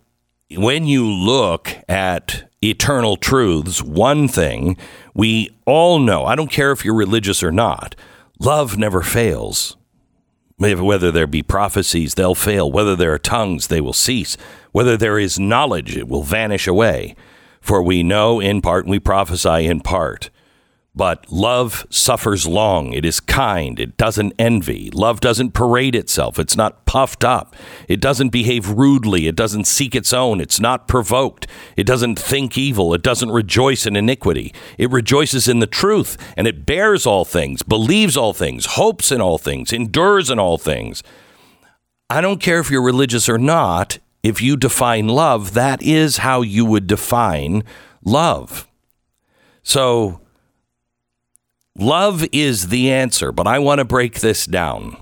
when 0.56 0.86
you 0.86 1.06
look 1.06 1.76
at 1.88 2.50
eternal 2.62 3.18
truths, 3.18 3.84
one 3.84 4.28
thing 4.28 4.78
we 5.14 5.50
all 5.66 6.00
know, 6.00 6.26
I 6.26 6.36
don't 6.36 6.52
care 6.52 6.72
if 6.72 6.84
you're 6.84 6.96
religious 6.96 7.44
or 7.44 7.52
not, 7.52 7.96
love 8.40 8.78
never 8.78 9.02
fails. 9.02 9.78
Whether 10.58 11.12
there 11.12 11.28
be 11.28 11.42
prophecies, 11.42 12.16
they'll 12.16 12.36
fail. 12.36 12.70
Whether 12.70 12.96
there 12.96 13.14
are 13.14 13.20
tongues, 13.20 13.68
they 13.68 13.80
will 13.80 13.94
cease. 13.94 14.36
Whether 14.74 14.98
there 14.98 15.18
is 15.18 15.40
knowledge, 15.40 15.96
it 15.96 16.10
will 16.10 16.24
vanish 16.24 16.68
away. 16.68 17.16
For 17.62 17.82
we 17.82 18.04
know 18.04 18.42
in 18.42 18.62
part, 18.62 18.84
and 18.84 18.92
we 18.92 19.00
prophesy 19.00 19.66
in 19.66 19.80
part. 19.80 20.30
But 20.95 21.32
love 21.32 21.86
suffers 21.89 22.47
long. 22.47 22.93
It 22.93 23.06
is 23.06 23.19
kind. 23.19 23.80
It 23.80 23.95
doesn't 23.95 24.34
envy. 24.39 24.89
Love 24.91 25.19
doesn't 25.21 25.54
parade 25.54 25.95
itself. 25.95 26.39
It's 26.39 26.58
not 26.58 26.86
puffed 26.86 27.23
up. 27.23 27.56
It 27.88 28.02
doesn't 28.02 28.30
behave 28.30 28.69
rudely. 28.69 29.28
It 29.28 29.36
doesn't 29.36 29.65
seek 29.65 29.95
its 29.95 30.12
own. 30.12 30.41
It's 30.41 30.60
not 30.60 30.88
provoked. 30.88 31.47
It 31.78 31.86
doesn't 31.86 32.17
think 32.17 32.58
evil. 32.58 32.93
It 32.93 33.04
doesn't 33.04 33.32
rejoice 33.32 33.86
in 33.86 33.95
iniquity. 33.95 34.54
It 34.78 34.91
rejoices 34.91 35.47
in 35.47 35.60
the 35.60 35.67
truth 35.67 36.17
and 36.36 36.47
it 36.47 36.65
bears 36.65 37.06
all 37.06 37.23
things, 37.23 37.62
believes 37.62 38.17
all 38.17 38.34
things, 38.34 38.65
hopes 38.65 39.12
in 39.12 39.21
all 39.21 39.38
things, 39.38 39.71
endures 39.71 40.30
in 40.30 40.39
all 40.39 40.58
things. 40.58 41.04
I 42.10 42.21
don't 42.21 42.41
care 42.41 42.60
if 42.60 42.71
you're 42.71 42.82
religious 42.82 43.30
or 43.30 43.38
not. 43.38 43.99
If 44.23 44.41
you 44.41 44.58
define 44.58 45.08
love, 45.08 45.54
that 45.54 45.82
is 45.82 46.17
how 46.17 46.41
you 46.41 46.65
would 46.65 46.88
define 46.88 47.63
love. 48.04 48.67
So, 49.63 50.21
Love 51.80 52.26
is 52.34 52.68
the 52.68 52.92
answer, 52.92 53.32
but 53.32 53.48
I 53.48 53.58
want 53.58 53.80
to 53.80 53.86
break 53.86 54.20
this 54.20 54.46
down. 54.46 54.98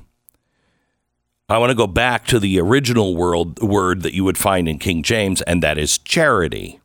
I 1.49 1.57
want 1.57 1.71
to 1.71 1.75
go 1.75 1.87
back 1.87 2.27
to 2.27 2.39
the 2.39 2.59
original 2.59 3.15
world, 3.15 3.59
word 3.63 4.03
that 4.03 4.13
you 4.13 4.23
would 4.23 4.37
find 4.37 4.69
in 4.69 4.77
King 4.77 5.01
James, 5.01 5.41
and 5.41 5.63
that 5.63 5.79
is 5.79 5.97
charity. 5.97 6.79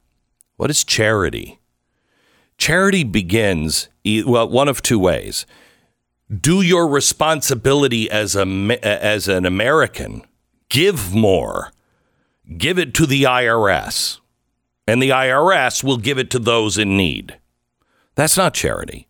What 0.57 0.71
is 0.71 0.83
charity? 0.83 1.59
Charity 2.57 3.05
begins, 3.05 3.91
well, 4.25 4.49
one 4.49 4.69
of 4.69 4.81
two 4.81 4.99
ways. 4.99 5.45
Do 6.35 6.63
your 6.63 6.89
responsibility 6.89 8.11
as, 8.11 8.35
a, 8.35 8.47
as 8.83 9.29
an 9.29 9.45
American, 9.45 10.23
give 10.71 11.15
more, 11.15 11.71
give 12.57 12.79
it 12.79 12.95
to 12.95 13.05
the 13.05 13.25
IRS, 13.25 14.21
and 14.87 15.03
the 15.03 15.11
IRS 15.11 15.85
will 15.85 15.99
give 15.99 16.17
it 16.17 16.31
to 16.31 16.39
those 16.39 16.79
in 16.79 16.97
need. 16.97 17.39
That's 18.15 18.39
not 18.39 18.55
charity. 18.55 19.07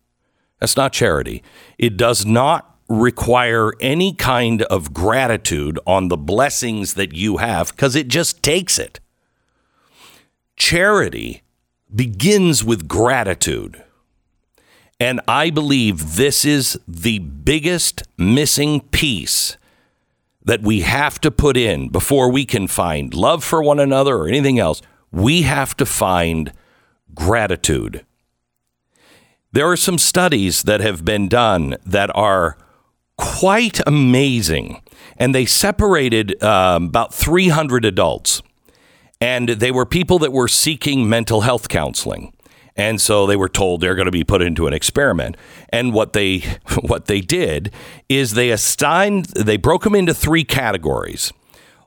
That's 0.63 0.77
not 0.77 0.93
charity. 0.93 1.43
It 1.77 1.97
does 1.97 2.25
not 2.25 2.77
require 2.87 3.73
any 3.81 4.13
kind 4.13 4.61
of 4.61 4.93
gratitude 4.93 5.77
on 5.85 6.07
the 6.07 6.15
blessings 6.15 6.93
that 6.93 7.13
you 7.13 7.35
have 7.35 7.71
because 7.71 7.97
it 7.97 8.07
just 8.07 8.41
takes 8.41 8.79
it. 8.79 9.01
Charity 10.55 11.43
begins 11.93 12.63
with 12.63 12.87
gratitude. 12.87 13.83
And 15.01 15.19
I 15.27 15.49
believe 15.49 16.15
this 16.15 16.45
is 16.45 16.79
the 16.87 17.19
biggest 17.19 18.03
missing 18.17 18.79
piece 18.79 19.57
that 20.45 20.61
we 20.61 20.79
have 20.79 21.19
to 21.19 21.29
put 21.29 21.57
in 21.57 21.89
before 21.89 22.31
we 22.31 22.45
can 22.45 22.67
find 22.67 23.13
love 23.13 23.43
for 23.43 23.61
one 23.61 23.81
another 23.81 24.15
or 24.15 24.29
anything 24.29 24.59
else. 24.59 24.81
We 25.11 25.41
have 25.41 25.75
to 25.75 25.85
find 25.85 26.53
gratitude. 27.13 28.05
There 29.53 29.69
are 29.69 29.77
some 29.77 29.97
studies 29.97 30.63
that 30.63 30.81
have 30.81 31.05
been 31.05 31.27
done 31.29 31.77
that 31.85 32.09
are 32.15 32.57
quite 33.17 33.79
amazing. 33.87 34.81
And 35.17 35.33
they 35.33 35.45
separated 35.45 36.41
um, 36.43 36.85
about 36.85 37.13
300 37.13 37.85
adults. 37.85 38.41
And 39.21 39.49
they 39.49 39.71
were 39.71 39.85
people 39.85 40.19
that 40.19 40.33
were 40.33 40.47
seeking 40.47 41.07
mental 41.07 41.41
health 41.41 41.69
counseling. 41.69 42.33
And 42.75 42.99
so 42.99 43.27
they 43.27 43.35
were 43.35 43.47
told 43.47 43.79
they're 43.79 43.95
going 43.95 44.07
to 44.07 44.11
be 44.11 44.23
put 44.23 44.41
into 44.41 44.65
an 44.65 44.73
experiment. 44.73 45.37
And 45.69 45.93
what 45.93 46.13
they 46.13 46.39
what 46.81 47.05
they 47.05 47.21
did 47.21 47.71
is 48.09 48.33
they 48.33 48.49
assigned 48.49 49.25
they 49.27 49.57
broke 49.57 49.83
them 49.83 49.93
into 49.95 50.13
three 50.13 50.43
categories. 50.43 51.31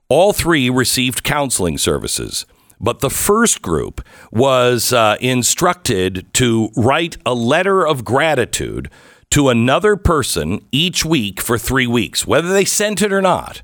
All 0.09 0.33
three 0.33 0.71
received 0.71 1.25
counseling 1.25 1.79
services. 1.79 2.47
But 2.81 3.01
the 3.01 3.11
first 3.11 3.63
group 3.63 4.07
was 4.31 4.93
uh, 4.93 5.17
instructed 5.21 6.27
to 6.35 6.71
write 6.77 7.17
a 7.25 7.35
letter 7.35 7.87
of 7.87 8.05
gratitude 8.05 8.91
to 9.31 9.49
another 9.49 9.97
person 9.97 10.65
each 10.73 11.05
week 11.05 11.41
for 11.41 11.59
three 11.59 11.87
weeks, 11.87 12.27
whether 12.27 12.49
they 12.49 12.65
sent 12.65 13.03
it 13.03 13.13
or 13.13 13.23
not. 13.23 13.63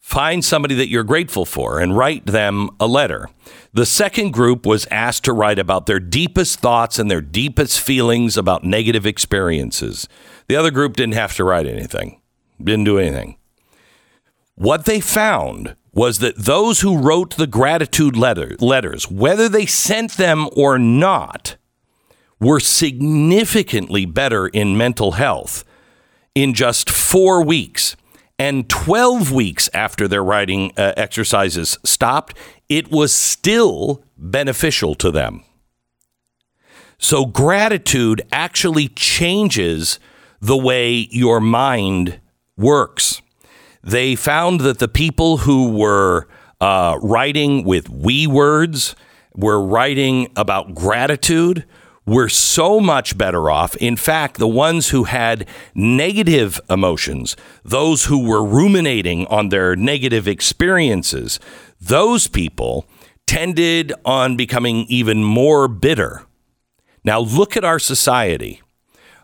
Find 0.00 0.42
somebody 0.42 0.74
that 0.76 0.88
you're 0.88 1.04
grateful 1.04 1.44
for 1.44 1.80
and 1.80 1.96
write 1.96 2.24
them 2.24 2.70
a 2.80 2.86
letter. 2.86 3.28
The 3.74 3.84
second 3.84 4.32
group 4.32 4.64
was 4.64 4.86
asked 4.90 5.24
to 5.24 5.34
write 5.34 5.58
about 5.58 5.84
their 5.84 6.00
deepest 6.00 6.60
thoughts 6.60 6.98
and 6.98 7.10
their 7.10 7.20
deepest 7.20 7.80
feelings 7.80 8.38
about 8.38 8.64
negative 8.64 9.04
experiences. 9.04 10.08
The 10.46 10.56
other 10.56 10.70
group 10.70 10.96
didn't 10.96 11.14
have 11.14 11.36
to 11.36 11.44
write 11.44 11.66
anything, 11.66 12.22
didn't 12.58 12.84
do 12.84 12.98
anything. 12.98 13.36
What 14.54 14.86
they 14.86 14.98
found 15.00 15.76
was 15.98 16.20
that 16.20 16.36
those 16.36 16.82
who 16.82 16.96
wrote 16.96 17.36
the 17.36 17.46
gratitude 17.48 18.16
letter, 18.16 18.54
letters, 18.60 19.10
whether 19.10 19.48
they 19.48 19.66
sent 19.66 20.12
them 20.12 20.48
or 20.56 20.78
not, 20.78 21.56
were 22.38 22.60
significantly 22.60 24.06
better 24.06 24.46
in 24.46 24.76
mental 24.76 25.12
health 25.12 25.64
in 26.36 26.54
just 26.54 26.88
four 26.88 27.42
weeks. 27.42 27.96
And 28.38 28.70
12 28.70 29.32
weeks 29.32 29.68
after 29.74 30.06
their 30.06 30.22
writing 30.22 30.70
uh, 30.76 30.92
exercises 30.96 31.76
stopped, 31.84 32.36
it 32.68 32.92
was 32.92 33.12
still 33.12 34.04
beneficial 34.16 34.94
to 34.94 35.10
them. 35.10 35.42
So, 36.96 37.26
gratitude 37.26 38.22
actually 38.30 38.86
changes 38.86 39.98
the 40.40 40.56
way 40.56 41.08
your 41.10 41.40
mind 41.40 42.20
works. 42.56 43.20
They 43.88 44.16
found 44.16 44.60
that 44.60 44.80
the 44.80 44.86
people 44.86 45.38
who 45.38 45.70
were 45.70 46.28
uh, 46.60 46.98
writing 47.00 47.64
with 47.64 47.88
we 47.88 48.26
words, 48.26 48.94
were 49.34 49.64
writing 49.64 50.30
about 50.36 50.74
gratitude, 50.74 51.64
were 52.04 52.28
so 52.28 52.80
much 52.80 53.16
better 53.16 53.50
off. 53.50 53.76
In 53.76 53.96
fact, 53.96 54.36
the 54.36 54.46
ones 54.46 54.90
who 54.90 55.04
had 55.04 55.48
negative 55.74 56.60
emotions, 56.68 57.34
those 57.64 58.04
who 58.04 58.28
were 58.28 58.44
ruminating 58.44 59.26
on 59.28 59.48
their 59.48 59.74
negative 59.74 60.28
experiences, 60.28 61.40
those 61.80 62.26
people 62.26 62.84
tended 63.26 63.94
on 64.04 64.36
becoming 64.36 64.84
even 64.90 65.24
more 65.24 65.66
bitter. 65.66 66.26
Now, 67.04 67.20
look 67.20 67.56
at 67.56 67.64
our 67.64 67.78
society. 67.78 68.60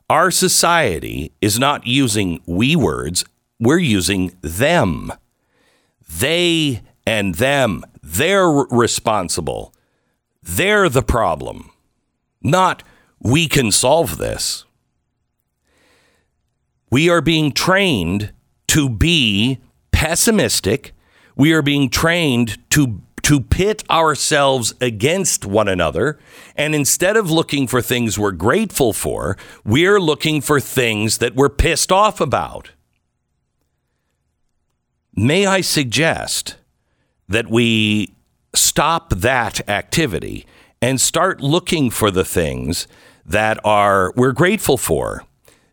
Our 0.09 0.31
society 0.31 1.33
is 1.43 1.59
not 1.59 1.87
using 1.87 2.41
we 2.47 2.77
words, 2.77 3.27
we're 3.59 3.79
using 3.79 4.37
them. 4.41 5.13
They 6.09 6.83
and 7.07 7.37
them, 7.37 7.85
they're 8.03 8.49
responsible. 8.49 9.75
They're 10.43 10.89
the 10.89 11.03
problem, 11.03 11.71
not 12.43 12.83
we 13.19 13.49
can 13.49 13.73
solve 13.73 14.19
this. 14.19 14.65
We 16.91 17.09
are 17.09 17.23
being 17.23 17.53
trained 17.53 18.33
to 18.69 18.89
be 18.89 19.59
pessimistic. 19.91 20.93
We 21.35 21.53
are 21.53 21.63
being 21.63 21.89
trained 21.89 22.59
to 22.71 23.01
to 23.23 23.41
pit 23.41 23.83
ourselves 23.89 24.75
against 24.83 25.47
one 25.47 25.67
another. 25.67 26.19
And 26.57 26.75
instead 26.75 27.17
of 27.17 27.31
looking 27.31 27.67
for 27.67 27.81
things 27.81 28.19
we're 28.19 28.33
grateful 28.33 28.93
for, 28.93 29.39
we're 29.65 29.99
looking 29.99 30.43
for 30.43 30.61
things 30.61 31.17
that 31.19 31.35
we're 31.35 31.49
pissed 31.49 31.91
off 31.91 32.21
about. 32.21 32.73
May 35.17 35.47
I 35.47 35.61
suggest 35.61 36.57
that 37.29 37.49
we 37.49 38.15
stop 38.55 39.11
that 39.11 39.69
activity 39.69 40.47
and 40.83 41.01
start 41.01 41.41
looking 41.41 41.91
for 41.91 42.11
the 42.11 42.25
things 42.25 42.87
that 43.25 43.59
are 43.65 44.13
we're 44.17 44.33
grateful 44.33 44.77
for. 44.77 45.25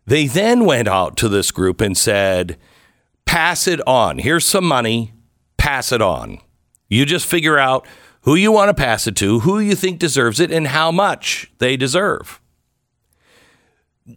They 0.06 0.28
then 0.28 0.66
went 0.66 0.88
out 0.88 1.18
to 1.18 1.30
this 1.30 1.52
group 1.52 1.82
and 1.82 1.98
said, 1.98 2.58
"Pass 3.26 3.68
it 3.68 3.82
on. 3.88 4.20
Here's 4.20 4.46
some 4.46 4.66
money. 4.66 5.14
Pass 5.58 5.92
it 5.92 6.02
on. 6.02 6.40
You 6.88 7.06
just 7.06 7.26
figure 7.26 7.58
out 7.58 7.88
who 8.22 8.36
you 8.36 8.52
want 8.52 8.70
to 8.70 8.74
pass 8.74 9.08
it 9.08 9.16
to, 9.18 9.40
who 9.40 9.60
you 9.60 9.76
think 9.76 10.00
deserves 10.00 10.40
it, 10.40 10.52
and 10.52 10.68
how 10.68 10.92
much 10.92 11.52
they 11.58 11.76
deserve." 11.76 12.40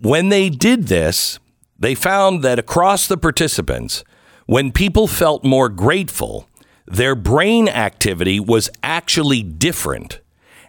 When 0.00 0.28
they 0.28 0.48
did 0.50 0.88
this, 0.88 1.38
they 1.78 1.94
found 1.94 2.42
that 2.42 2.58
across 2.58 3.06
the 3.06 3.16
participants, 3.16 4.04
when 4.46 4.72
people 4.72 5.06
felt 5.06 5.44
more 5.44 5.68
grateful, 5.68 6.48
their 6.86 7.14
brain 7.14 7.68
activity 7.68 8.38
was 8.38 8.68
actually 8.82 9.42
different. 9.42 10.20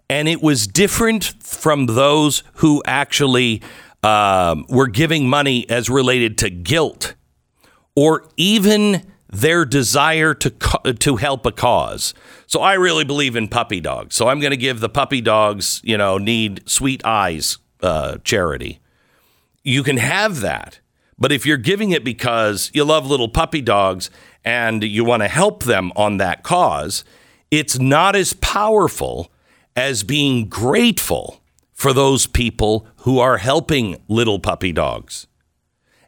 And 0.10 0.28
it 0.28 0.42
was 0.42 0.68
different 0.68 1.34
from 1.42 1.88
those 1.88 2.44
who 2.56 2.84
actually 2.86 3.62
um, 4.04 4.66
were 4.70 4.88
giving 4.88 5.28
money 5.28 5.68
as 5.70 5.90
related 5.90 6.38
to 6.40 6.50
guilt 6.50 7.16
or 7.96 8.28
even 8.38 9.02
their 9.28 9.66
desire 9.66 10.34
to 10.34 10.52
co- 10.52 10.92
to 10.94 11.16
help 11.18 11.46
a 11.46 11.52
cause. 11.52 12.14
So 12.48 12.62
I 12.62 12.74
really 12.74 13.04
believe 13.04 13.36
in 13.36 13.48
puppy 13.48 13.80
dogs. 13.80 14.16
So 14.16 14.28
I'm 14.28 14.40
going 14.40 14.52
to 14.52 14.58
give 14.58 14.80
the 14.80 14.90
puppy 14.90 15.22
dogs, 15.22 15.82
you 15.84 15.98
know, 15.98 16.18
need 16.18 16.70
sweet 16.70 17.04
eyes 17.04 17.58
uh, 17.82 18.18
charity. 18.24 18.80
You 19.64 19.84
can 19.84 19.98
have 19.98 20.42
that, 20.42 20.80
But 21.18 21.32
if 21.32 21.46
you're 21.46 21.58
giving 21.58 21.92
it 21.92 22.04
because 22.04 22.70
you 22.74 22.84
love 22.84 23.06
little 23.06 23.30
puppy 23.30 23.62
dogs 23.62 24.10
and 24.44 24.84
you 24.84 25.06
want 25.06 25.24
to 25.24 25.28
help 25.28 25.64
them 25.64 25.92
on 25.96 26.18
that 26.18 26.44
cause, 26.44 27.04
it's 27.52 27.80
not 27.80 28.16
as 28.16 28.34
powerful 28.34 29.32
as 29.76 30.04
being 30.04 30.48
grateful 30.48 31.42
for 31.74 31.94
those 31.94 32.28
people 32.28 32.88
who 32.98 33.20
are 33.20 33.38
helping 33.38 34.02
little 34.08 34.40
puppy 34.40 34.72
dogs 34.72 35.28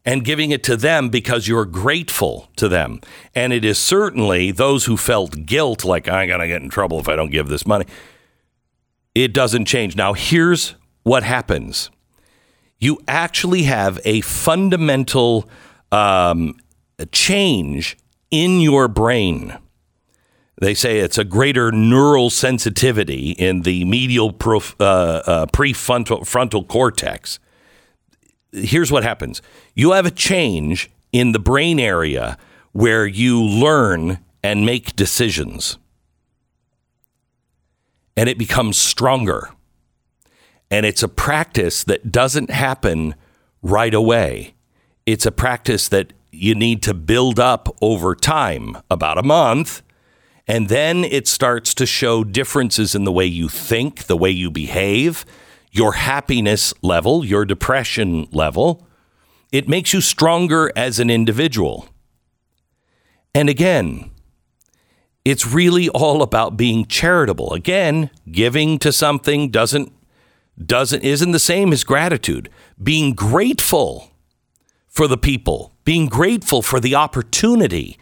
and 0.06 0.24
giving 0.24 0.52
it 0.52 0.64
to 0.64 0.78
them 0.78 1.10
because 1.10 1.50
you're 1.50 1.66
grateful 1.66 2.50
to 2.56 2.70
them. 2.70 3.02
And 3.36 3.52
it 3.52 3.66
is 3.66 3.78
certainly 3.78 4.52
those 4.52 4.86
who 4.86 4.96
felt 4.96 5.46
guilt, 5.46 5.84
like, 5.84 6.08
I'm 6.08 6.30
going 6.30 6.40
to 6.40 6.48
get 6.48 6.62
in 6.62 6.70
trouble 6.70 7.00
if 7.00 7.10
I 7.10 7.18
don't 7.18 7.30
give 7.30 7.50
this 7.50 7.68
money. 7.68 7.86
It 9.14 9.34
doesn't 9.34 9.66
change. 9.66 9.98
Now, 9.98 10.14
here's 10.14 10.76
what 11.04 11.24
happens 11.24 11.90
you 12.80 13.00
actually 13.08 13.64
have 13.64 14.00
a 14.06 14.22
fundamental 14.22 15.50
um, 15.92 16.56
change 17.12 17.98
in 18.32 18.62
your 18.62 18.88
brain. 18.88 19.58
They 20.60 20.74
say 20.74 21.00
it's 21.00 21.18
a 21.18 21.24
greater 21.24 21.72
neural 21.72 22.30
sensitivity 22.30 23.32
in 23.32 23.62
the 23.62 23.86
medial 23.86 24.34
prof, 24.34 24.76
uh, 24.80 25.22
uh, 25.26 25.46
prefrontal 25.48 26.26
frontal 26.26 26.64
cortex. 26.64 27.40
Here's 28.52 28.92
what 28.92 29.04
happens 29.04 29.42
you 29.76 29.92
have 29.92 30.06
a 30.06 30.12
change 30.12 30.90
in 31.12 31.32
the 31.32 31.40
brain 31.40 31.80
area 31.80 32.38
where 32.72 33.06
you 33.06 33.42
learn 33.42 34.20
and 34.44 34.66
make 34.66 34.96
decisions, 34.96 35.78
and 38.16 38.28
it 38.28 38.38
becomes 38.38 38.78
stronger. 38.78 39.50
And 40.70 40.86
it's 40.86 41.04
a 41.04 41.08
practice 41.08 41.84
that 41.86 42.12
doesn't 42.12 42.50
happen 42.50 43.16
right 43.62 43.94
away. 43.94 44.56
It's 45.06 45.26
a 45.26 45.32
practice 45.32 45.88
that 45.90 46.14
you 46.32 46.56
need 46.56 46.84
to 46.84 46.94
build 46.94 47.40
up 47.40 47.76
over 47.82 48.14
time, 48.14 48.78
about 48.92 49.18
a 49.18 49.24
month. 49.24 49.82
And 50.48 50.70
then 50.70 51.04
it 51.04 51.28
starts 51.28 51.74
to 51.76 51.86
show 51.86 52.24
differences 52.24 52.96
in 52.96 53.06
the 53.06 53.12
way 53.12 53.26
you 53.26 53.50
think, 53.50 54.06
the 54.06 54.18
way 54.18 54.30
you 54.30 54.52
behave, 54.52 55.26
your 55.72 55.94
happiness 55.94 56.74
level, 56.82 57.24
your 57.26 57.46
depression 57.46 58.28
level. 58.32 58.88
It 59.52 59.68
makes 59.68 59.94
you 59.94 60.02
stronger 60.02 60.72
as 60.76 61.00
an 61.00 61.10
individual. 61.10 61.88
And 63.34 63.50
again, 63.50 64.12
it's 65.24 65.46
really 65.46 65.90
all 65.90 66.22
about 66.22 66.58
being 66.58 66.86
charitable. 66.86 67.54
Again, 67.54 68.10
giving 68.32 68.80
to 68.80 68.92
something 68.92 69.50
doesn't 69.50 69.92
doesn't 70.64 71.04
isn't 71.04 71.32
the 71.32 71.40
same 71.40 71.72
as 71.72 71.84
gratitude. 71.84 72.50
Being 72.82 73.14
grateful 73.14 74.12
for 74.88 75.08
the 75.08 75.18
people, 75.18 75.74
being 75.84 76.08
grateful 76.08 76.62
for 76.62 76.80
the 76.80 76.96
opportunity. 76.96 77.98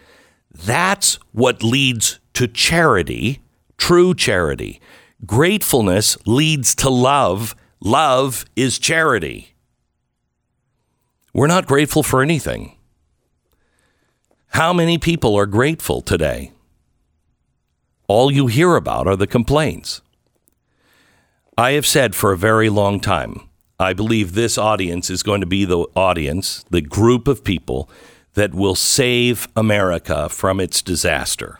That's 0.53 1.19
what 1.33 1.63
leads 1.63 2.19
to 2.33 2.47
charity, 2.47 3.41
true 3.77 4.13
charity. 4.13 4.79
Gratefulness 5.25 6.17
leads 6.25 6.75
to 6.75 6.89
love. 6.89 7.55
Love 7.81 8.45
is 8.55 8.79
charity. 8.79 9.55
We're 11.33 11.47
not 11.47 11.65
grateful 11.65 12.03
for 12.03 12.21
anything. 12.21 12.77
How 14.47 14.71
many 14.71 14.97
people 14.97 15.35
are 15.35 15.45
grateful 15.45 16.01
today? 16.01 16.53
All 18.07 18.31
you 18.31 18.47
hear 18.47 18.75
about 18.75 19.07
are 19.07 19.17
the 19.17 19.27
complaints. 19.27 20.01
I 21.57 21.71
have 21.71 21.85
said 21.85 22.15
for 22.15 22.33
a 22.33 22.37
very 22.37 22.69
long 22.69 22.99
time, 22.99 23.47
I 23.79 23.93
believe 23.93 24.33
this 24.33 24.57
audience 24.57 25.09
is 25.09 25.23
going 25.23 25.39
to 25.39 25.47
be 25.47 25.63
the 25.63 25.87
audience, 25.95 26.65
the 26.69 26.81
group 26.81 27.29
of 27.29 27.45
people 27.45 27.89
that 28.33 28.53
will 28.53 28.75
save 28.75 29.47
America 29.55 30.27
from 30.27 30.59
its 30.59 30.81
disaster. 30.81 31.59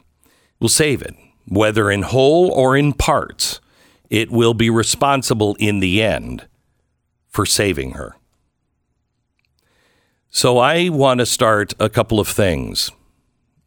Will 0.60 0.68
save 0.68 1.02
it, 1.02 1.16
whether 1.48 1.90
in 1.90 2.02
whole 2.02 2.52
or 2.52 2.76
in 2.76 2.92
parts. 2.92 3.62
It 4.10 4.32
will 4.32 4.54
be 4.54 4.70
responsible 4.70 5.56
in 5.60 5.80
the 5.80 6.04
end 6.04 6.46
for 7.30 7.46
saving 7.46 7.92
her. 7.92 8.18
So 10.30 10.58
I 10.58 10.90
want 10.90 11.20
to 11.22 11.26
start 11.26 11.74
a 11.80 11.90
couple 11.90 12.20
of 12.20 12.28
things. 12.28 12.92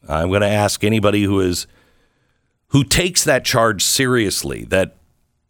I'm 0.06 0.28
going 0.28 0.42
to 0.42 0.46
ask 0.46 0.84
anybody 0.84 1.24
who 1.24 1.40
is 1.40 1.66
who 2.68 2.84
takes 2.84 3.24
that 3.24 3.46
charge 3.46 3.82
seriously 3.82 4.64
that 4.64 4.97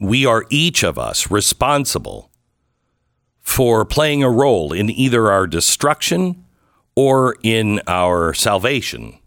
we 0.01 0.25
are 0.25 0.47
each 0.51 0.83
of 0.83 0.99
us 0.99 1.31
responsible 1.31 2.31
for 3.41 3.85
playing 3.85 4.23
a 4.23 4.31
role 4.31 4.73
in 4.73 4.91
either 4.91 5.31
our 5.31 5.47
destruction 5.47 6.45
or 6.95 7.37
in 7.43 7.81
our 7.87 8.35
salvation. 8.35 9.19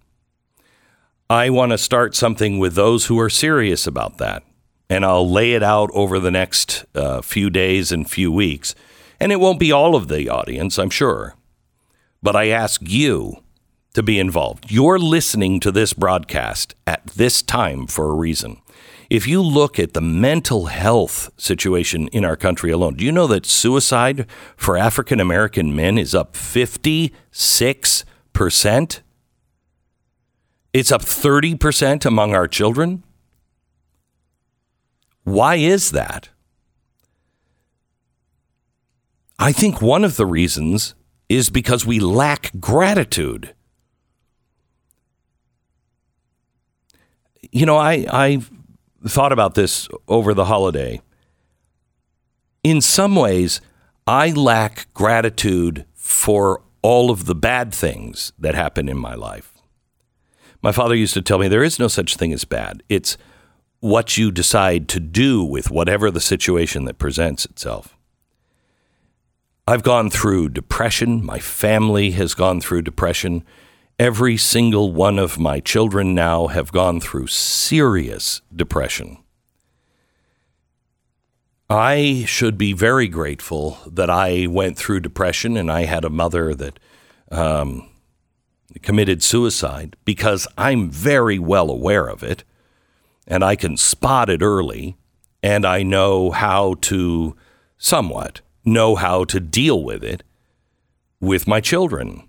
I 1.30 1.50
want 1.50 1.72
to 1.72 1.78
start 1.78 2.16
something 2.16 2.60
with 2.60 2.76
those 2.76 3.06
who 3.06 3.20
are 3.20 3.30
serious 3.30 3.88
about 3.88 4.18
that. 4.18 4.44
And 4.90 5.06
I'll 5.06 5.30
lay 5.30 5.54
it 5.54 5.64
out 5.64 5.90
over 5.94 6.20
the 6.20 6.32
next 6.32 6.84
uh, 6.94 7.22
few 7.22 7.50
days 7.50 7.94
and 7.94 8.10
few 8.10 8.32
weeks. 8.32 8.76
And 9.22 9.32
it 9.32 9.40
won't 9.40 9.60
be 9.60 9.72
all 9.72 9.96
of 9.96 10.10
the 10.10 10.28
audience, 10.28 10.78
I'm 10.78 10.90
sure. 10.90 11.36
But 12.22 12.36
I 12.36 12.50
ask 12.50 12.82
you 12.84 13.42
to 13.94 14.04
be 14.04 14.20
involved. 14.20 14.70
You're 14.70 15.00
listening 15.00 15.62
to 15.62 15.72
this 15.72 15.94
broadcast 15.94 16.76
at 16.86 17.08
this 17.08 17.42
time 17.42 17.88
for 17.88 18.10
a 18.10 18.16
reason. 18.16 18.62
If 19.12 19.28
you 19.28 19.41
look 19.41 19.78
at 19.78 19.91
the 19.91 20.00
mental 20.00 20.67
health 20.67 21.32
situation 21.36 22.08
in 22.13 22.24
our 22.24 22.38
country 22.38 22.71
alone, 22.71 22.95
do 22.95 23.04
you 23.04 23.12
know 23.12 23.28
that 23.28 23.45
suicide 23.45 24.26
for 24.56 24.78
African 24.78 25.19
American 25.19 25.76
men 25.76 25.97
is 25.97 26.15
up 26.15 26.32
56%? 26.32 29.02
It's 30.71 30.93
up 30.93 31.02
30% 31.02 32.06
among 32.06 32.34
our 32.34 32.47
children. 32.47 33.04
Why 35.26 35.56
is 35.56 35.91
that? 35.91 36.30
I 39.38 39.52
think 39.52 39.82
one 39.82 40.06
of 40.06 40.15
the 40.15 40.26
reasons 40.26 40.95
is 41.28 41.50
because 41.50 41.86
we 41.86 42.00
lack 42.00 42.50
gratitude. 42.62 43.54
You 47.52 47.65
know, 47.65 47.76
I, 47.76 48.06
I 48.10 48.41
thought 49.08 49.32
about 49.32 49.56
this 49.56 49.88
over 50.08 50.34
the 50.34 50.46
holiday. 50.46 51.02
In 52.64 52.82
some 52.82 53.16
ways, 53.16 53.62
I 54.06 54.32
lack 54.32 54.94
gratitude 54.94 55.86
for 55.96 56.62
all 56.82 57.10
of 57.10 57.26
the 57.26 57.36
bad 57.36 57.74
things 57.74 58.34
that 58.40 58.56
happen 58.56 58.90
in 58.90 58.98
my 58.98 59.16
life. 59.16 59.54
My 60.62 60.72
father 60.72 60.96
used 60.96 61.14
to 61.16 61.22
tell 61.22 61.40
me 61.40 61.48
there 61.48 61.64
is 61.64 61.80
no 61.80 61.88
such 61.88 62.16
thing 62.16 62.34
as 62.34 62.46
bad. 62.46 62.84
It's 62.90 63.18
what 63.80 64.18
you 64.18 64.32
decide 64.32 64.88
to 64.90 65.00
do 65.00 65.44
with 65.44 65.72
whatever 65.72 66.12
the 66.12 66.20
situation 66.20 66.86
that 66.86 67.00
presents 67.00 67.46
itself. 67.46 67.98
I've 69.68 69.84
gone 69.84 70.10
through 70.10 70.50
depression. 70.50 71.26
My 71.26 71.40
family 71.40 72.12
has 72.12 72.34
gone 72.34 72.62
through 72.62 72.84
depression. 72.84 73.44
Every 74.02 74.36
single 74.36 74.92
one 74.92 75.20
of 75.20 75.38
my 75.38 75.60
children 75.60 76.16
now 76.16 76.48
have 76.48 76.72
gone 76.72 77.00
through 77.00 77.28
serious 77.28 78.42
depression. 78.52 79.20
I 81.70 82.24
should 82.26 82.58
be 82.58 82.74
very 82.74 83.08
grateful 83.08 83.78
that 83.86 84.10
I 84.10 84.48
went 84.48 84.76
through 84.76 85.02
depression 85.02 85.56
and 85.56 85.72
I 85.72 85.84
had 85.86 86.04
a 86.04 86.10
mother 86.10 86.56
that 86.56 86.80
um, 87.30 87.92
committed 88.82 89.22
suicide 89.22 89.96
because 90.04 90.48
I'm 90.58 90.90
very 90.90 91.38
well 91.38 91.70
aware 91.70 92.08
of 92.08 92.24
it 92.24 92.44
and 93.28 93.44
I 93.44 93.56
can 93.56 93.78
spot 93.78 94.32
it 94.32 94.42
early 94.42 94.98
and 95.44 95.64
I 95.64 95.84
know 95.84 96.32
how 96.32 96.74
to 96.90 97.36
somewhat 97.78 98.42
know 98.66 98.96
how 98.96 99.26
to 99.26 99.40
deal 99.40 99.84
with 99.84 100.04
it 100.04 100.24
with 101.19 101.48
my 101.48 101.62
children 101.62 102.28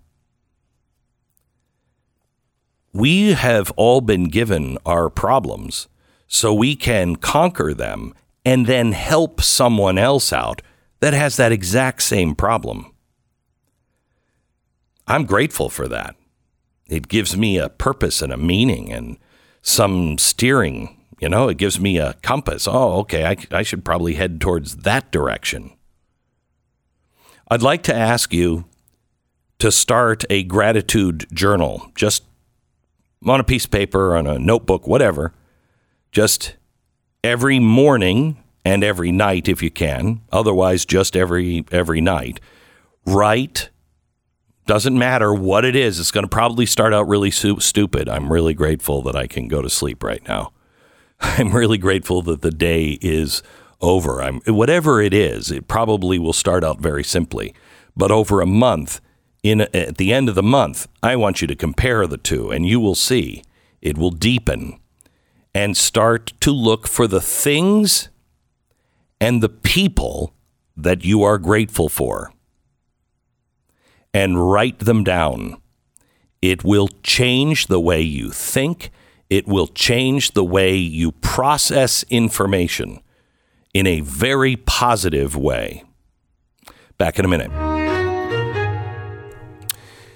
we 2.93 3.33
have 3.33 3.71
all 3.73 4.01
been 4.01 4.25
given 4.25 4.79
our 4.85 5.09
problems 5.09 5.89
so 6.27 6.53
we 6.53 6.77
can 6.77 7.17
conquer 7.17 7.73
them 7.75 8.15
and 8.45 8.67
then 8.67 8.93
help 8.93 9.41
someone 9.41 9.99
else 9.99 10.33
out 10.33 10.63
that 11.01 11.15
has 11.15 11.37
that 11.37 11.53
exact 11.53 12.03
same 12.03 12.35
problem. 12.35 12.93
I'm 15.07 15.25
grateful 15.25 15.69
for 15.69 15.89
that. 15.89 16.17
It 16.89 17.09
gives 17.09 17.37
me 17.37 17.59
a 17.59 17.69
purpose 17.69 18.23
and 18.23 18.33
a 18.33 18.37
meaning 18.37 18.93
and 18.93 19.19
some 19.63 20.19
steering. 20.19 20.99
You 21.21 21.29
know, 21.29 21.49
it 21.49 21.57
gives 21.57 21.81
me 21.81 21.99
a 21.99 22.15
compass. 22.23 22.69
Oh, 22.69 22.99
okay, 23.01 23.25
I, 23.25 23.37
I 23.51 23.63
should 23.63 23.85
probably 23.85 24.15
head 24.15 24.41
towards 24.41 24.79
that 24.79 25.11
direction. 25.11 25.73
I'd 27.49 27.63
like 27.63 27.83
to 27.85 27.95
ask 27.95 28.33
you 28.33 28.65
to 29.59 29.71
start 29.71 30.25
a 30.31 30.43
gratitude 30.43 31.27
journal. 31.33 31.91
Just 31.95 32.25
on 33.27 33.41
a 33.41 33.45
piece 33.45 33.65
of 33.65 33.71
paper, 33.71 34.17
on 34.17 34.27
a 34.27 34.39
notebook, 34.39 34.87
whatever. 34.87 35.33
Just 36.11 36.57
every 37.25 37.59
morning 37.59 38.43
and 38.65 38.85
every 38.85 39.13
night 39.13 39.49
if 39.49 39.63
you 39.63 39.71
can. 39.71 40.21
Otherwise, 40.31 40.85
just 40.85 41.17
every 41.17 41.65
every 41.73 42.01
night. 42.01 42.41
Write 43.07 43.71
Doesn't 44.67 44.97
matter 44.97 45.35
what 45.35 45.65
it 45.65 45.75
is. 45.75 45.99
It's 45.99 46.13
going 46.13 46.25
to 46.25 46.29
probably 46.29 46.67
start 46.67 46.95
out 46.95 47.09
really 47.09 47.33
su- 47.33 47.59
stupid. 47.61 48.09
I'm 48.09 48.33
really 48.33 48.55
grateful 48.55 49.03
that 49.03 49.17
I 49.17 49.27
can 49.27 49.49
go 49.49 49.61
to 49.61 49.69
sleep 49.69 50.05
right 50.05 50.27
now. 50.29 50.53
I'm 51.21 51.53
really 51.53 51.79
grateful 51.79 52.23
that 52.23 52.43
the 52.43 52.53
day 52.53 52.99
is 53.03 53.43
over. 53.81 54.23
I'm 54.23 54.41
whatever 54.47 55.01
it 55.01 55.13
is. 55.13 55.51
It 55.51 55.67
probably 55.67 56.19
will 56.19 56.33
start 56.33 56.63
out 56.63 56.81
very 56.81 57.03
simply, 57.03 57.55
but 57.97 58.13
over 58.13 58.41
a 58.41 58.47
month, 58.47 59.01
in 59.43 59.63
uh, 59.63 59.67
at 59.73 59.97
the 59.97 60.13
end 60.13 60.29
of 60.29 60.35
the 60.35 60.43
month, 60.43 60.87
I 61.03 61.17
want 61.17 61.41
you 61.41 61.47
to 61.49 61.57
compare 61.57 62.07
the 62.07 62.17
two, 62.17 62.51
and 62.51 62.67
you 62.67 62.81
will 62.81 62.95
see 62.95 63.43
it 63.81 63.99
will 63.99 64.11
deepen 64.11 64.79
and 65.55 65.77
start 65.77 66.33
to 66.41 66.51
look 66.51 66.87
for 66.87 67.07
the 67.07 67.21
things 67.21 68.09
and 69.21 69.43
the 69.43 69.49
people 69.49 70.35
that 70.77 71.05
you 71.05 71.23
are 71.23 71.39
grateful 71.39 71.89
for 71.89 72.33
and 74.15 74.51
write 74.51 74.81
them 74.81 75.05
down. 75.05 75.57
It 76.41 76.65
will 76.65 76.89
change 77.03 77.67
the 77.67 77.81
way 77.81 78.01
you 78.01 78.31
think. 78.31 78.91
It 79.31 79.47
will 79.47 79.69
change 79.69 80.33
the 80.33 80.45
way 80.45 80.77
you 80.77 81.13
process 81.13 82.05
information 82.11 83.01
in 83.73 83.87
a 83.87 84.01
very 84.01 84.57
positive 84.57 85.37
way. 85.37 85.85
Back 86.99 87.19
in 87.19 87.25
a 87.25 87.29
minute. 87.29 87.72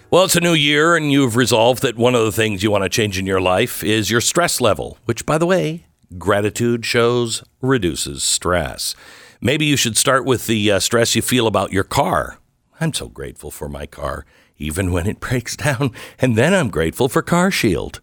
Well, 0.09 0.25
it's 0.25 0.37
a 0.37 0.41
new 0.41 0.55
year, 0.55 0.95
and 0.95 1.11
you've 1.11 1.35
resolved 1.35 1.83
that 1.83 1.97
one 1.97 2.15
of 2.15 2.25
the 2.25 2.31
things 2.31 2.63
you 2.63 2.71
want 2.71 2.85
to 2.85 2.89
change 2.89 3.19
in 3.19 3.27
your 3.27 3.41
life 3.41 3.83
is 3.83 4.09
your 4.09 4.21
stress 4.21 4.61
level, 4.61 4.99
which, 5.05 5.27
by 5.27 5.37
the 5.37 5.47
way, 5.47 5.87
gratitude 6.17 6.87
shows 6.87 7.43
reduces 7.61 8.23
stress. 8.23 8.95
Maybe 9.41 9.67
you 9.67 9.77
should 9.77 9.97
start 9.97 10.25
with 10.25 10.47
the 10.47 10.71
uh, 10.71 10.79
stress 10.79 11.17
you 11.17 11.23
feel 11.23 11.49
about 11.49 11.73
your 11.73 11.83
car. 11.83 12.39
I'm 12.81 12.95
so 12.95 13.09
grateful 13.09 13.51
for 13.51 13.69
my 13.69 13.87
car, 13.87 14.25
even 14.59 14.93
when 14.93 15.09
it 15.09 15.19
breaks 15.21 15.57
down. 15.57 15.91
And 16.21 16.37
then 16.37 16.55
I'm 16.55 16.71
grateful 16.71 17.09
for 17.09 17.21
Car 17.21 17.51
Shield. 17.51 18.01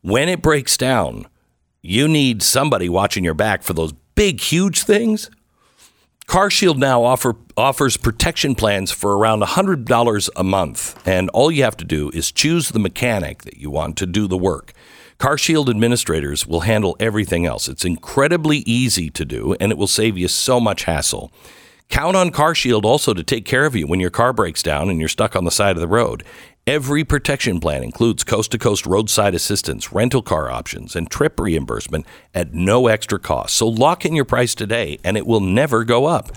When 0.00 0.30
it 0.30 0.40
breaks 0.40 0.78
down, 0.78 1.26
you 1.82 2.08
need 2.08 2.42
somebody 2.42 2.88
watching 2.88 3.24
your 3.24 3.34
back 3.34 3.62
for 3.62 3.74
those 3.74 3.92
big, 4.14 4.40
huge 4.40 4.84
things. 4.84 5.30
CarShield 6.28 6.76
now 6.76 7.04
offer, 7.04 7.36
offers 7.56 7.96
protection 7.96 8.56
plans 8.56 8.90
for 8.90 9.16
around 9.16 9.44
$100 9.44 10.28
a 10.34 10.44
month, 10.44 11.06
and 11.06 11.30
all 11.30 11.52
you 11.52 11.62
have 11.62 11.76
to 11.76 11.84
do 11.84 12.10
is 12.12 12.32
choose 12.32 12.70
the 12.70 12.80
mechanic 12.80 13.44
that 13.44 13.58
you 13.58 13.70
want 13.70 13.96
to 13.98 14.06
do 14.06 14.26
the 14.26 14.36
work. 14.36 14.72
CarShield 15.20 15.70
administrators 15.70 16.44
will 16.44 16.60
handle 16.60 16.96
everything 16.98 17.46
else. 17.46 17.68
It's 17.68 17.84
incredibly 17.84 18.58
easy 18.58 19.08
to 19.10 19.24
do, 19.24 19.54
and 19.60 19.70
it 19.70 19.78
will 19.78 19.86
save 19.86 20.18
you 20.18 20.26
so 20.26 20.58
much 20.58 20.82
hassle. 20.82 21.30
Count 21.88 22.16
on 22.16 22.30
CarShield 22.30 22.84
also 22.84 23.14
to 23.14 23.22
take 23.22 23.44
care 23.44 23.64
of 23.64 23.76
you 23.76 23.86
when 23.86 24.00
your 24.00 24.10
car 24.10 24.32
breaks 24.32 24.62
down 24.62 24.90
and 24.90 24.98
you're 24.98 25.08
stuck 25.08 25.36
on 25.36 25.44
the 25.44 25.50
side 25.50 25.76
of 25.76 25.80
the 25.80 25.86
road. 25.86 26.24
Every 26.66 27.04
protection 27.04 27.60
plan 27.60 27.84
includes 27.84 28.24
coast 28.24 28.50
to 28.50 28.58
coast 28.58 28.86
roadside 28.86 29.34
assistance, 29.36 29.92
rental 29.92 30.20
car 30.20 30.50
options, 30.50 30.96
and 30.96 31.08
trip 31.08 31.38
reimbursement 31.38 32.04
at 32.34 32.52
no 32.52 32.88
extra 32.88 33.20
cost. 33.20 33.54
So 33.54 33.68
lock 33.68 34.04
in 34.04 34.16
your 34.16 34.24
price 34.24 34.54
today 34.54 34.98
and 35.04 35.16
it 35.16 35.26
will 35.26 35.40
never 35.40 35.84
go 35.84 36.06
up. 36.06 36.32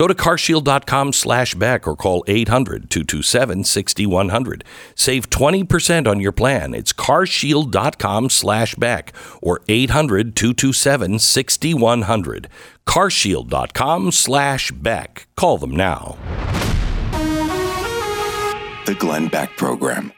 Go 0.00 0.06
to 0.06 0.14
carshield.com 0.14 1.12
slash 1.12 1.54
Beck 1.56 1.86
or 1.86 1.94
call 1.94 2.24
800 2.26 2.88
227 2.88 3.64
6100. 3.64 4.64
Save 4.94 5.28
20% 5.28 6.06
on 6.06 6.20
your 6.20 6.32
plan. 6.32 6.72
It's 6.72 6.94
carshield.com 6.94 8.30
slash 8.30 8.74
Beck 8.76 9.12
or 9.42 9.60
800 9.68 10.34
227 10.34 11.18
6100. 11.18 12.48
carshield.com 12.86 14.10
slash 14.10 14.70
Beck. 14.70 15.26
Call 15.36 15.58
them 15.58 15.76
now. 15.76 16.16
The 18.86 18.94
Glenn 18.98 19.28
Beck 19.28 19.54
Program. 19.58 20.14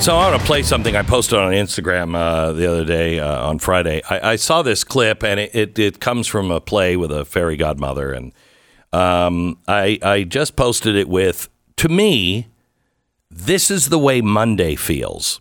So 0.00 0.16
I 0.16 0.30
want 0.30 0.40
to 0.40 0.46
play 0.46 0.62
something 0.62 0.96
I 0.96 1.02
posted 1.02 1.38
on 1.38 1.52
Instagram 1.52 2.16
uh, 2.16 2.52
the 2.52 2.66
other 2.66 2.86
day 2.86 3.18
uh, 3.20 3.46
on 3.46 3.58
Friday. 3.58 4.00
I, 4.08 4.30
I 4.32 4.36
saw 4.36 4.62
this 4.62 4.82
clip, 4.82 5.22
and 5.22 5.38
it, 5.38 5.54
it, 5.54 5.78
it 5.78 6.00
comes 6.00 6.26
from 6.26 6.50
a 6.50 6.58
play 6.58 6.96
with 6.96 7.12
a 7.12 7.26
fairy 7.26 7.58
godmother, 7.58 8.10
and 8.14 8.32
um, 8.94 9.58
I 9.68 9.98
I 10.02 10.22
just 10.24 10.56
posted 10.56 10.96
it 10.96 11.06
with 11.06 11.50
to 11.76 11.90
me, 11.90 12.48
this 13.30 13.70
is 13.70 13.90
the 13.90 13.98
way 13.98 14.22
Monday 14.22 14.74
feels. 14.74 15.38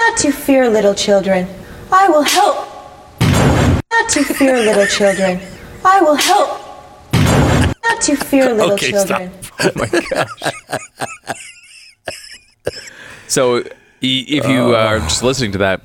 Not 0.00 0.16
to 0.18 0.30
fear, 0.30 0.70
little 0.70 0.94
children. 0.94 1.48
I 1.90 2.08
will 2.08 2.22
help. 2.22 2.68
Not 3.20 4.08
to 4.10 4.22
fear, 4.22 4.56
little 4.58 4.86
children. 4.86 5.40
I 5.84 6.00
will 6.00 6.14
help. 6.14 6.60
Not 7.82 8.00
to 8.02 8.14
fear, 8.14 8.54
little 8.54 8.72
Okay, 8.74 8.90
children. 8.92 9.32
Oh 9.60 9.70
my 9.74 9.88
gosh. 9.88 10.52
so, 13.26 13.58
i- 13.58 13.64
if 14.00 14.48
you 14.48 14.74
uh, 14.74 14.78
are 14.78 14.98
just 15.00 15.22
oh. 15.22 15.26
listening 15.26 15.52
to 15.52 15.58
that, 15.58 15.82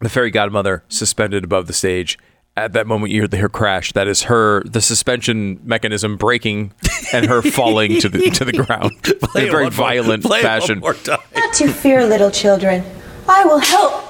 the 0.00 0.08
fairy 0.08 0.30
godmother 0.30 0.84
suspended 0.88 1.44
above 1.44 1.66
the 1.66 1.72
stage. 1.72 2.18
At 2.58 2.72
that 2.72 2.86
moment, 2.86 3.12
you 3.12 3.20
hear 3.20 3.28
the 3.28 3.36
her 3.36 3.50
crash. 3.50 3.92
That 3.92 4.08
is 4.08 4.22
her, 4.22 4.62
the 4.64 4.80
suspension 4.80 5.60
mechanism 5.62 6.16
breaking 6.16 6.72
and 7.12 7.26
her 7.26 7.42
falling 7.42 8.00
to 8.00 8.08
the 8.08 8.30
to 8.30 8.44
the 8.46 8.52
ground 8.64 8.92
in 9.04 9.48
a 9.48 9.50
very 9.50 9.52
one 9.52 9.62
more- 9.64 9.70
violent 9.70 10.24
play 10.24 10.40
fashion. 10.40 10.78
more 10.78 10.94
time. 10.94 11.18
Not 11.34 11.54
to 11.54 11.68
fear, 11.68 12.06
little 12.06 12.30
children. 12.30 12.82
I 13.28 13.44
will 13.44 13.58
help. 13.58 14.06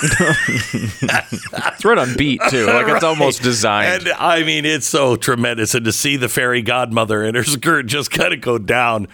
It's 0.00 1.84
right 1.84 1.98
on 1.98 2.14
beat 2.16 2.40
too. 2.50 2.66
Like 2.66 2.88
it's 2.88 3.04
almost 3.04 3.42
designed. 3.42 4.06
And 4.06 4.16
I 4.18 4.42
mean, 4.42 4.64
it's 4.64 4.86
so 4.86 5.16
tremendous. 5.16 5.74
And 5.74 5.84
to 5.84 5.92
see 5.92 6.16
the 6.16 6.28
fairy 6.28 6.62
godmother 6.62 7.22
and 7.22 7.36
her 7.36 7.44
skirt 7.44 7.86
just 7.86 8.10
kind 8.10 8.32
of 8.32 8.40
go 8.40 8.58
down, 8.58 9.08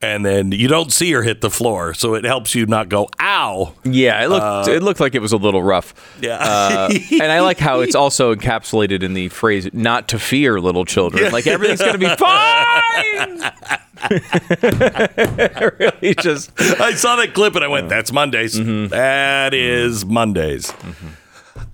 and 0.00 0.24
then 0.24 0.52
you 0.52 0.68
don't 0.68 0.92
see 0.92 1.10
her 1.12 1.22
hit 1.22 1.40
the 1.40 1.50
floor, 1.50 1.92
so 1.92 2.14
it 2.14 2.24
helps 2.24 2.54
you 2.54 2.66
not 2.66 2.88
go 2.88 3.08
ow. 3.20 3.74
Yeah, 3.84 4.24
it 4.24 4.28
looked 4.28 4.68
it 4.68 4.82
looked 4.82 5.00
like 5.00 5.14
it 5.14 5.22
was 5.22 5.32
a 5.32 5.36
little 5.36 5.62
rough. 5.62 5.92
Yeah. 6.20 6.36
Uh, 6.38 6.88
and 7.12 7.32
I 7.32 7.40
like 7.40 7.58
how 7.58 7.80
it's 7.80 7.96
also 7.96 8.34
encapsulated 8.34 9.02
in 9.02 9.14
the 9.14 9.28
phrase 9.28 9.68
"not 9.72 10.08
to 10.08 10.18
fear, 10.18 10.60
little 10.60 10.84
children." 10.84 11.32
Like 11.32 11.46
everything's 11.48 11.80
gonna 11.80 11.98
be 11.98 12.06
fine. 12.16 13.52
I 14.00 15.70
really, 15.78 16.14
just 16.14 16.52
I 16.60 16.94
saw 16.94 17.16
that 17.16 17.34
clip 17.34 17.56
and 17.56 17.64
I 17.64 17.68
went, 17.68 17.88
"That's 17.88 18.12
Mondays. 18.12 18.58
Mm-hmm. 18.58 18.88
That 18.88 19.52
is 19.54 20.04
Mondays." 20.04 20.72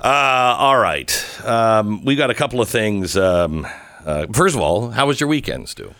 Uh, 0.03 0.57
all 0.59 0.79
right, 0.79 1.13
um, 1.45 2.03
we 2.05 2.17
got 2.17 2.31
a 2.31 2.35
couple 2.35 2.63
of 2.63 2.71
things. 2.71 3.17
Um, 3.19 3.67
uh, 4.07 4.27
first 4.33 4.55
of 4.55 4.63
all, 4.63 4.91
how 4.91 5.07
was 5.07 5.21
your 5.21 5.29
weekend, 5.29 5.69
Stu? 5.69 5.95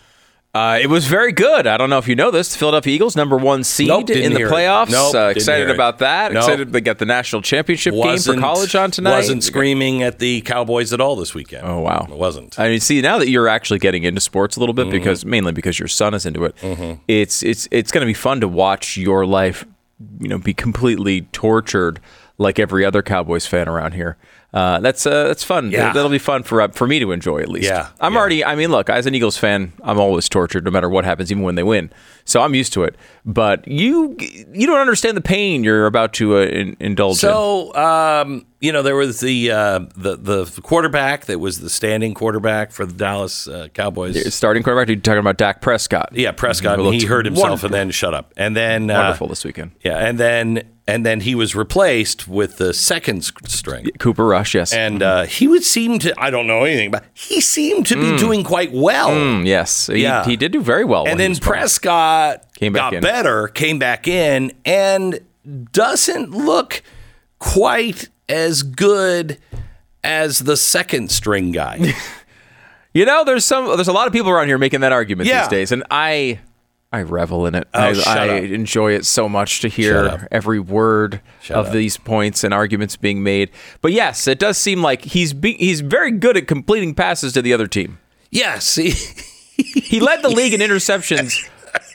Uh, 0.55 0.79
it 0.81 0.87
was 0.87 1.05
very 1.05 1.31
good. 1.33 1.67
I 1.67 1.75
don't 1.77 1.89
know 1.89 1.97
if 1.97 2.07
you 2.07 2.15
know 2.15 2.31
this. 2.31 2.53
The 2.53 2.57
Philadelphia 2.59 2.93
Eagles, 2.95 3.15
number 3.15 3.35
one 3.37 3.63
seed 3.63 3.89
Nope, 3.89 4.09
in 4.09 4.33
the 4.33 4.39
playoffs. 4.41 4.89
Nope, 4.89 5.13
uh, 5.13 5.27
excited 5.27 5.69
about 5.69 5.99
that. 5.99 6.31
Nope. 6.31 6.43
Excited 6.43 6.71
they 6.71 6.81
got 6.81 6.97
the 6.97 7.05
national 7.05 7.41
championship 7.41 7.93
game 7.93 8.17
for 8.17 8.37
college 8.37 8.73
on 8.75 8.89
tonight. 8.91 9.11
Wasn't 9.17 9.43
screaming 9.43 10.01
at 10.01 10.19
the 10.19 10.41
Cowboys 10.41 10.93
at 10.93 11.01
all 11.01 11.15
this 11.17 11.33
weekend. 11.35 11.67
Oh 11.67 11.81
wow, 11.81 12.07
it 12.09 12.15
wasn't. 12.15 12.57
I 12.57 12.69
mean, 12.69 12.79
see 12.79 13.01
now 13.01 13.17
that 13.19 13.29
you're 13.29 13.47
actually 13.49 13.79
getting 13.79 14.03
into 14.03 14.21
sports 14.21 14.55
a 14.55 14.59
little 14.61 14.73
Mm-hmm. 14.75 14.89
bit 14.89 14.99
because 14.99 15.25
mainly 15.25 15.51
because 15.51 15.77
your 15.77 15.87
son 15.87 16.13
is 16.13 16.25
into 16.25 16.45
it. 16.45 16.55
It's 17.07 17.43
it's 17.43 17.67
it's 17.71 17.91
going 17.91 18.01
to 18.01 18.05
be 18.07 18.13
fun 18.13 18.41
to 18.41 18.47
watch 18.47 18.97
your 18.97 19.25
life, 19.25 19.65
you 20.19 20.27
know, 20.29 20.37
be 20.37 20.53
completely 20.53 21.21
tortured 21.33 21.99
like 22.37 22.59
every 22.59 22.83
other 22.85 23.01
Cowboys 23.01 23.45
fan 23.45 23.67
around 23.67 23.93
here. 23.93 24.17
Uh, 24.55 24.79
that's 24.79 25.05
uh, 25.05 25.25
that's 25.25 25.43
fun. 25.43 25.69
Yeah. 25.69 25.91
That'll 25.91 26.09
be 26.09 26.17
fun 26.17 26.43
for 26.43 26.61
uh, 26.61 26.69
for 26.69 26.87
me 26.87 26.99
to 26.99 27.11
enjoy 27.11 27.41
at 27.41 27.49
least. 27.49 27.67
Yeah, 27.67 27.89
I'm 27.99 28.13
yeah. 28.13 28.19
already. 28.19 28.45
I 28.45 28.55
mean, 28.55 28.71
look, 28.71 28.89
as 28.89 29.05
an 29.05 29.13
Eagles 29.13 29.37
fan, 29.37 29.73
I'm 29.83 29.99
always 29.99 30.29
tortured 30.29 30.63
no 30.63 30.71
matter 30.71 30.87
what 30.89 31.03
happens, 31.03 31.29
even 31.29 31.43
when 31.43 31.55
they 31.55 31.63
win. 31.63 31.91
So 32.23 32.41
I'm 32.41 32.55
used 32.55 32.71
to 32.73 32.85
it. 32.85 32.95
But 33.25 33.67
you 33.67 34.15
you 34.19 34.65
don't 34.65 34.79
understand 34.79 35.17
the 35.17 35.21
pain 35.21 35.65
you're 35.65 35.87
about 35.87 36.13
to 36.13 36.37
uh, 36.37 36.43
in, 36.43 36.77
indulge 36.79 37.15
in. 37.15 37.29
So, 37.29 37.75
um, 37.75 38.45
you 38.61 38.71
know, 38.71 38.81
there 38.81 38.95
was 38.95 39.19
the 39.19 39.51
uh, 39.51 39.79
the 39.97 40.15
the 40.15 40.61
quarterback 40.61 41.25
that 41.25 41.39
was 41.39 41.59
the 41.59 41.69
standing 41.69 42.13
quarterback 42.13 42.71
for 42.71 42.85
the 42.85 42.93
Dallas 42.93 43.49
uh, 43.49 43.67
Cowboys. 43.73 44.33
Starting 44.33 44.63
quarterback, 44.63 44.87
you're 44.87 45.01
talking 45.01 45.19
about 45.19 45.35
Dak 45.35 45.59
Prescott. 45.59 46.11
Yeah, 46.13 46.31
Prescott. 46.31 46.79
He 46.79 47.05
hurt 47.05 47.25
himself 47.25 47.43
wonderful. 47.43 47.65
and 47.65 47.73
then 47.73 47.91
shut 47.91 48.13
up. 48.13 48.33
And 48.37 48.55
then 48.55 48.89
uh, 48.89 48.99
Wonderful 48.99 49.27
this 49.27 49.43
weekend. 49.43 49.71
Yeah, 49.83 49.97
and 49.97 50.17
then 50.17 50.63
and 50.87 51.05
then 51.05 51.21
he 51.21 51.33
was 51.35 51.55
replaced 51.55 52.27
with 52.27 52.57
the 52.57 52.73
second 52.73 53.23
string. 53.23 53.87
Cooper 53.99 54.25
Rush, 54.25 54.53
yes. 54.55 54.71
And 54.73 55.01
uh, 55.01 55.23
he 55.25 55.47
would 55.47 55.63
seem 55.63 55.99
to 55.99 56.13
I 56.17 56.29
don't 56.29 56.47
know 56.47 56.63
anything, 56.63 56.91
but 56.91 57.05
he 57.13 57.41
seemed 57.41 57.87
to 57.87 57.95
be 57.95 58.17
doing 58.17 58.43
quite 58.43 58.71
well. 58.71 59.09
Mm, 59.09 59.45
yes, 59.45 59.87
he, 59.87 60.03
Yeah. 60.03 60.23
he 60.25 60.35
did 60.35 60.51
do 60.51 60.61
very 60.61 60.85
well. 60.85 61.07
and 61.07 61.19
he 61.19 61.27
then 61.27 61.35
playing. 61.35 61.59
Prescott 61.61 62.53
Came 62.55 62.73
back 62.73 62.81
got 62.91 62.93
in. 62.95 63.01
better, 63.01 63.47
came 63.47 63.79
back 63.79 64.07
in, 64.07 64.51
and 64.65 65.19
doesn't 65.71 66.31
look 66.31 66.81
quite 67.39 68.09
as 68.29 68.63
good 68.63 69.37
as 70.03 70.39
the 70.39 70.55
second 70.57 71.11
string 71.11 71.51
guy. 71.51 71.93
You 72.93 73.05
know, 73.05 73.25
there's 73.25 73.43
some, 73.43 73.65
there's 73.75 73.89
a 73.89 73.91
lot 73.91 74.07
of 74.07 74.13
people 74.13 74.31
around 74.31 74.47
here 74.47 74.57
making 74.57 74.79
that 74.79 74.93
argument 74.93 75.27
Yeah. 75.27 75.41
these 75.41 75.49
days, 75.49 75.71
and 75.73 75.83
I, 75.91 76.39
I 76.95 77.01
revel 77.01 77.45
in 77.45 77.55
it. 77.55 77.67
Oh, 77.73 77.79
I, 77.79 77.93
shut 77.93 78.07
I 78.17 78.35
enjoy 78.37 78.93
it 78.93 79.05
so 79.05 79.27
much 79.27 79.59
to 79.61 79.67
hear 79.67 80.27
every 80.31 80.59
word 80.59 81.21
of 81.49 81.67
up. 81.67 81.73
these 81.73 81.97
points 81.97 82.43
and 82.43 82.53
arguments 82.53 82.95
being 82.95 83.21
made. 83.21 83.51
But 83.81 83.91
yes, 83.91 84.27
it 84.27 84.39
does 84.39 84.57
seem 84.57 84.81
like 84.81 85.01
he's 85.03 85.33
be, 85.33 85.53
he's 85.55 85.81
very 85.81 86.11
good 86.11 86.37
at 86.37 86.47
completing 86.47 86.95
passes 86.95 87.33
to 87.33 87.41
the 87.41 87.53
other 87.53 87.67
team. 87.67 87.99
Yes, 88.31 88.65
see, 88.65 88.91
He 89.57 89.99
led 89.99 90.21
the 90.21 90.29
league 90.39 90.53
in 90.53 90.61
interceptions, 90.61 91.33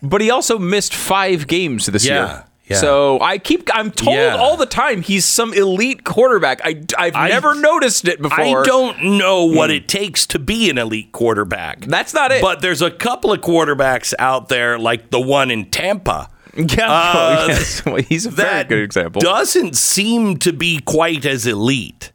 but 0.03 0.21
he 0.21 0.31
also 0.31 0.59
missed 0.59 0.95
five 0.95 1.47
games 1.47 1.87
this 1.87 2.07
Yeah, 2.07 2.15
year. 2.27 2.45
Yeah. 2.71 2.77
So 2.77 3.21
I 3.21 3.39
keep 3.39 3.69
I'm 3.75 3.91
told 3.91 4.17
Yeah. 4.17 4.37
all 4.37 4.57
the 4.57 4.65
time 4.67 5.03
he's 5.03 5.25
some 5.27 5.53
elite 5.53 6.05
quarterback. 6.05 6.61
I 6.65 6.83
I've 6.97 7.15
I- 7.17 7.29
never 7.29 7.55
noticed 7.55 8.07
it 8.09 8.23
before. 8.23 8.61
I 8.61 8.63
don't 8.65 9.19
know 9.19 9.45
what 9.45 9.71
it 9.71 9.89
takes 9.89 10.27
to 10.29 10.39
be 10.39 10.71
an 10.71 10.79
elite 10.79 11.13
quarterback. 11.13 11.81
That's 11.83 12.15
not 12.15 12.33
it. 12.33 12.41
But 12.43 12.63
there's 12.63 12.81
a 12.83 12.91
couple 12.91 13.33
of 13.33 13.41
quarterbacks 13.41 14.15
out 14.19 14.49
there, 14.49 14.79
like 14.79 15.11
the 15.11 15.21
one 15.21 15.51
in 15.51 15.67
Tampa, 15.71 16.29
Yeah, 16.57 16.91
Uh, 16.91 17.45
yes. 17.49 17.85
Well, 17.87 17.97
he's 17.97 18.27
a 18.27 18.31
very 18.31 18.49
that 18.49 18.69
good 18.69 18.83
example. 18.83 19.21
doesn't 19.21 19.77
seem 19.77 20.37
to 20.39 20.53
be 20.53 20.81
quite 20.81 21.25
as 21.27 21.47
elite. 21.47 22.13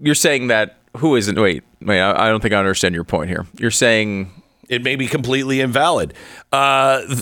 You're 0.00 0.14
saying 0.14 0.48
that 0.48 0.78
who 0.96 1.14
isn't? 1.16 1.38
Wait, 1.38 1.62
wait. 1.82 2.00
I, 2.00 2.26
I 2.26 2.28
don't 2.30 2.40
think 2.40 2.54
I 2.54 2.58
understand 2.58 2.94
your 2.94 3.04
point 3.04 3.28
here. 3.28 3.46
You're 3.58 3.70
saying 3.70 4.30
It 4.70 4.82
may 4.82 4.96
be 4.96 5.06
completely 5.08 5.60
invalid. 5.60 6.14
Uh, 6.52 6.56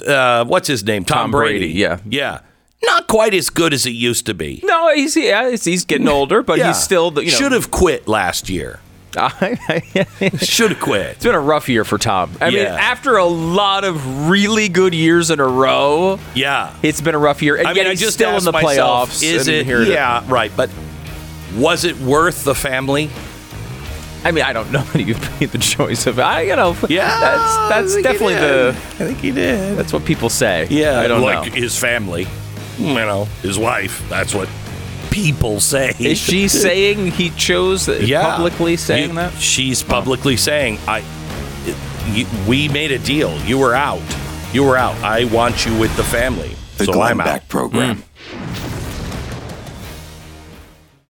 uh, 0.07 0.45
what's 0.45 0.69
his 0.69 0.85
name? 0.85 1.05
Tom, 1.05 1.17
Tom 1.17 1.31
Brady, 1.33 1.69
yeah. 1.71 1.99
yeah. 2.09 2.41
Not 2.85 3.09
quite 3.09 3.35
as 3.35 3.51
good 3.51 3.73
as 3.75 3.87
it 3.87 3.91
used 3.95 4.27
to 4.27 4.35
be. 4.35 4.61
no. 4.63 4.95
He's 4.95 5.17
yeah. 5.17 5.51
He's, 5.51 5.65
he's 5.65 5.85
getting 5.85 6.09
older, 6.19 6.43
but 6.43 6.59
Yeah. 6.59 6.69
he's 6.69 6.77
still 6.83 7.13
you 7.17 7.23
know. 7.25 7.29
should 7.31 7.53
have 7.53 7.71
quit 7.71 8.07
last 8.07 8.49
year. 8.49 8.79
Should 10.39 10.71
have 10.73 10.81
quit. 10.81 11.07
It's 11.17 11.25
been 11.25 11.35
a 11.35 11.41
rough 11.41 11.69
year 11.69 11.85
for 11.85 11.97
Tom. 11.99 12.31
I 12.41 12.51
mean, 12.51 12.67
after 12.67 13.17
a 13.17 13.25
lot 13.25 13.85
of 13.85 14.29
really 14.29 14.69
good 14.69 14.95
years 14.95 15.31
in 15.31 15.41
a 15.41 15.47
row, 15.49 16.21
Yeah. 16.35 16.75
it's 16.83 17.01
been 17.01 17.15
a 17.15 17.19
rough 17.19 17.43
year. 17.43 17.57
And 17.57 17.67
I 17.67 17.71
yet 17.73 17.77
mean, 17.77 17.87
I 17.87 17.91
he's 17.91 18.01
just 18.01 18.13
still 18.15 18.37
in 18.37 18.45
the 18.45 18.53
myself, 18.53 19.11
playoffs. 19.11 19.23
Is 19.25 19.49
it? 19.49 19.67
Yeah, 19.67 20.23
right. 20.29 20.53
But 20.55 20.71
was 21.57 21.85
it 21.85 21.97
worth 21.99 22.45
the 22.45 22.55
family? 22.55 23.11
I 24.25 24.33
mean, 24.33 24.45
I 24.45 24.53
don't 24.53 24.71
know 24.73 24.83
that 24.93 25.03
you 25.03 25.15
made 25.41 25.51
the 25.51 25.59
choice 25.59 26.07
of. 26.07 26.19
I 26.19 26.43
you 26.43 26.57
know. 26.57 26.77
Yeah, 26.89 27.09
That's 27.21 27.93
that's 27.93 28.03
definitely 28.03 28.35
the. 28.35 28.71
I 28.77 29.07
think 29.07 29.19
he 29.19 29.31
did. 29.31 29.77
That's 29.79 29.93
what 29.93 30.05
people 30.05 30.29
say. 30.29 30.67
Yeah, 30.71 31.01
I 31.01 31.07
don't 31.09 31.23
like 31.23 31.49
know. 31.53 31.55
his 31.61 31.79
family. 31.79 32.27
You 32.79 32.95
know, 32.95 33.25
his 33.43 33.59
wife. 33.59 34.07
That's 34.09 34.35
what 34.35 34.49
people 35.11 35.61
say. 35.61 35.95
Is 35.99 36.19
she 36.19 36.49
saying 36.67 37.13
he 37.13 37.31
chose 37.31 37.89
yeah. 37.89 38.23
publicly 38.23 38.77
saying 38.77 39.11
You- 39.11 39.17
that? 39.17 39.33
She's 39.35 39.83
publicly 39.83 40.37
saying, 40.37 40.79
"I, 40.87 41.03
you, 42.13 42.27
we 42.47 42.69
made 42.69 42.93
a 42.93 42.99
deal. 42.99 43.37
You 43.43 43.59
were 43.59 43.75
out. 43.75 44.03
You 44.53 44.65
were 44.65 44.77
out. 44.77 44.95
I 45.03 45.25
want 45.25 45.67
you 45.67 45.77
with 45.79 45.95
the 45.97 46.05
family. 46.05 46.55
The 46.79 46.85
so 46.87 46.93
Glenn 46.93 47.13
I'm 47.13 47.19
Beck 47.19 47.43
out." 47.43 47.49
program. 47.49 47.97
Hmm. 47.97 48.03